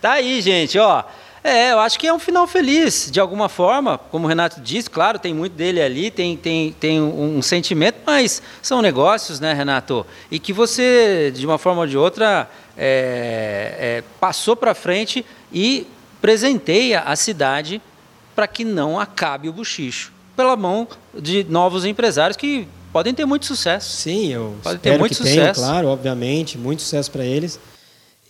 Tá 0.00 0.12
aí, 0.12 0.42
gente, 0.42 0.78
ó. 0.78 1.04
É, 1.44 1.72
eu 1.72 1.80
acho 1.80 1.98
que 1.98 2.06
é 2.06 2.14
um 2.14 2.20
final 2.20 2.46
feliz, 2.46 3.08
de 3.10 3.18
alguma 3.18 3.48
forma, 3.48 3.98
como 3.98 4.26
o 4.26 4.28
Renato 4.28 4.60
disse, 4.60 4.88
claro, 4.88 5.18
tem 5.18 5.34
muito 5.34 5.54
dele 5.54 5.82
ali, 5.82 6.10
tem, 6.10 6.36
tem, 6.36 6.72
tem 6.72 7.00
um, 7.00 7.42
sentimento, 7.42 7.96
mas 8.06 8.40
são 8.62 8.80
negócios, 8.80 9.40
né, 9.40 9.52
Renato? 9.52 10.06
E 10.30 10.38
que 10.38 10.52
você, 10.52 11.32
de 11.34 11.44
uma 11.44 11.58
forma 11.58 11.80
ou 11.80 11.86
de 11.86 11.98
outra, 11.98 12.48
é, 12.78 13.74
é, 13.78 14.04
passou 14.20 14.54
para 14.54 14.72
frente 14.72 15.26
e 15.52 15.84
presenteia 16.20 17.00
a 17.00 17.16
cidade 17.16 17.82
para 18.36 18.46
que 18.46 18.64
não 18.64 18.98
acabe 18.98 19.48
o 19.48 19.52
buchicho, 19.52 20.12
pela 20.36 20.54
mão 20.54 20.86
de 21.12 21.44
novos 21.44 21.84
empresários 21.84 22.36
que 22.36 22.68
podem 22.92 23.12
ter 23.12 23.24
muito 23.24 23.46
sucesso. 23.46 23.96
Sim, 23.96 24.32
eu 24.32 24.54
podem 24.62 24.78
ter 24.78 24.96
muito 24.96 25.16
sucesso. 25.16 25.34
Tenham, 25.34 25.54
claro, 25.54 25.88
obviamente, 25.88 26.56
muito 26.56 26.82
sucesso 26.82 27.10
para 27.10 27.24
eles. 27.24 27.58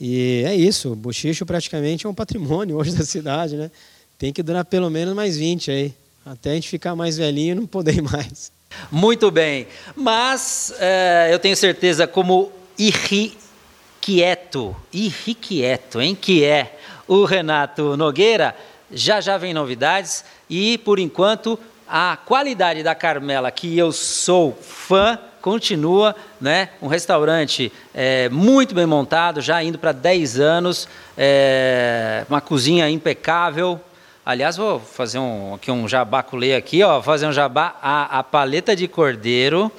E 0.00 0.42
é 0.46 0.54
isso, 0.54 0.92
o 0.92 0.96
bochicho 0.96 1.46
praticamente 1.46 2.06
é 2.06 2.08
um 2.08 2.14
patrimônio 2.14 2.76
hoje 2.78 2.94
da 2.94 3.04
cidade, 3.04 3.56
né? 3.56 3.70
Tem 4.18 4.32
que 4.32 4.42
durar 4.42 4.64
pelo 4.64 4.90
menos 4.90 5.14
mais 5.14 5.36
20 5.36 5.70
aí, 5.70 5.94
até 6.24 6.50
a 6.50 6.54
gente 6.54 6.68
ficar 6.68 6.94
mais 6.94 7.16
velhinho 7.16 7.52
e 7.52 7.54
não 7.54 7.66
poder 7.66 8.00
mais. 8.02 8.52
Muito 8.90 9.30
bem, 9.30 9.66
mas 9.94 10.72
é, 10.78 11.28
eu 11.30 11.38
tenho 11.38 11.56
certeza 11.56 12.06
como 12.06 12.50
irrequieto, 12.78 14.74
irrequieto, 14.92 16.00
hein, 16.00 16.16
que 16.18 16.44
é 16.44 16.78
o 17.06 17.24
Renato 17.24 17.96
Nogueira, 17.96 18.56
já 18.90 19.20
já 19.20 19.36
vem 19.36 19.52
novidades 19.52 20.24
e, 20.48 20.78
por 20.78 20.98
enquanto, 20.98 21.58
a 21.94 22.16
qualidade 22.16 22.82
da 22.82 22.94
Carmela, 22.94 23.50
que 23.50 23.76
eu 23.76 23.92
sou 23.92 24.56
fã, 24.62 25.18
continua, 25.42 26.16
né? 26.40 26.70
Um 26.80 26.86
restaurante 26.86 27.70
é, 27.92 28.30
muito 28.30 28.74
bem 28.74 28.86
montado, 28.86 29.42
já 29.42 29.62
indo 29.62 29.78
para 29.78 29.92
10 29.92 30.40
anos, 30.40 30.88
é, 31.18 32.24
uma 32.30 32.40
cozinha 32.40 32.88
impecável. 32.88 33.78
Aliás, 34.24 34.56
vou 34.56 34.80
fazer 34.80 35.18
um, 35.18 35.52
aqui 35.52 35.70
um 35.70 35.86
jabá 35.86 36.22
culê 36.22 36.54
aqui, 36.54 36.82
ó, 36.82 37.02
fazer 37.02 37.26
um 37.26 37.32
jabá 37.32 37.76
a, 37.82 38.20
a 38.20 38.22
paleta 38.22 38.74
de 38.74 38.88
cordeiro 38.88 39.70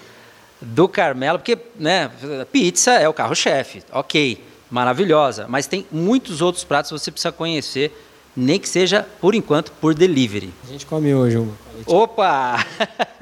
do 0.62 0.88
Carmelo, 0.88 1.40
porque, 1.40 1.58
né, 1.80 2.12
pizza 2.52 2.92
é 2.92 3.10
o 3.10 3.14
carro-chefe, 3.14 3.82
ok, 3.92 4.44
maravilhosa, 4.70 5.48
mas 5.50 5.66
tem 5.66 5.88
muitos 5.92 6.42
outros 6.44 6.64
pratos 6.64 6.92
que 6.92 7.00
você 7.00 7.10
precisa 7.10 7.32
conhecer, 7.32 7.92
nem 8.36 8.60
que 8.60 8.68
seja, 8.68 9.08
por 9.22 9.36
enquanto, 9.36 9.72
por 9.74 9.94
delivery. 9.94 10.54
A 10.64 10.72
gente 10.72 10.86
come 10.86 11.14
hoje 11.14 11.38
uma. 11.38 11.54
Opa! 11.86 12.66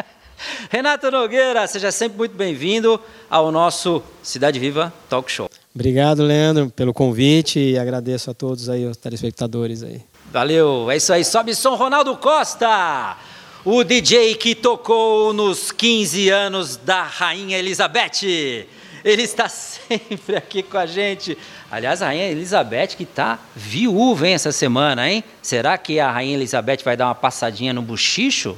Renato 0.70 1.12
Nogueira, 1.12 1.68
seja 1.68 1.92
sempre 1.92 2.18
muito 2.18 2.36
bem-vindo 2.36 3.00
ao 3.30 3.52
nosso 3.52 4.02
Cidade 4.24 4.60
Viva 4.60 4.92
Talk 5.10 5.32
Show. 5.32 5.50
Obrigado, 5.74 6.24
Leandro, 6.24 6.70
pelo 6.70 6.94
convite 6.94 7.60
e 7.60 7.78
agradeço 7.78 8.32
a 8.32 8.34
todos 8.34 8.70
aí, 8.70 8.86
os 8.86 8.98
telespectadores 8.98 9.84
aí. 9.84 10.02
Valeu, 10.32 10.90
é 10.90 10.98
isso 10.98 11.14
aí. 11.14 11.24
Sobe 11.24 11.54
som 11.54 11.76
Ronaldo 11.76 12.16
Costa, 12.18 13.18
o 13.64 13.84
DJ 13.84 14.36
que 14.36 14.56
tocou 14.56 15.34
nos 15.34 15.72
15 15.72 16.30
anos 16.30 16.78
da 16.78 17.04
Rainha 17.04 17.58
Elizabeth. 17.58 18.66
Ele 19.04 19.24
está 19.24 19.48
sempre 19.50 20.36
aqui 20.36 20.64
com 20.64 20.78
a 20.78 20.86
gente. 20.86 21.38
Aliás, 21.72 22.02
a 22.02 22.08
Rainha 22.08 22.30
Elizabeth 22.30 22.98
que 22.98 23.04
está 23.04 23.40
viúva, 23.56 24.28
hein, 24.28 24.34
essa 24.34 24.52
semana, 24.52 25.10
hein? 25.10 25.24
Será 25.42 25.78
que 25.78 26.02
a 26.02 26.12
Rainha 26.12 26.36
Elizabeth 26.36 26.84
vai 26.84 26.98
dar 26.98 27.08
uma 27.08 27.16
passadinha 27.16 27.72
no 27.72 27.82
buchicho? 27.82 28.58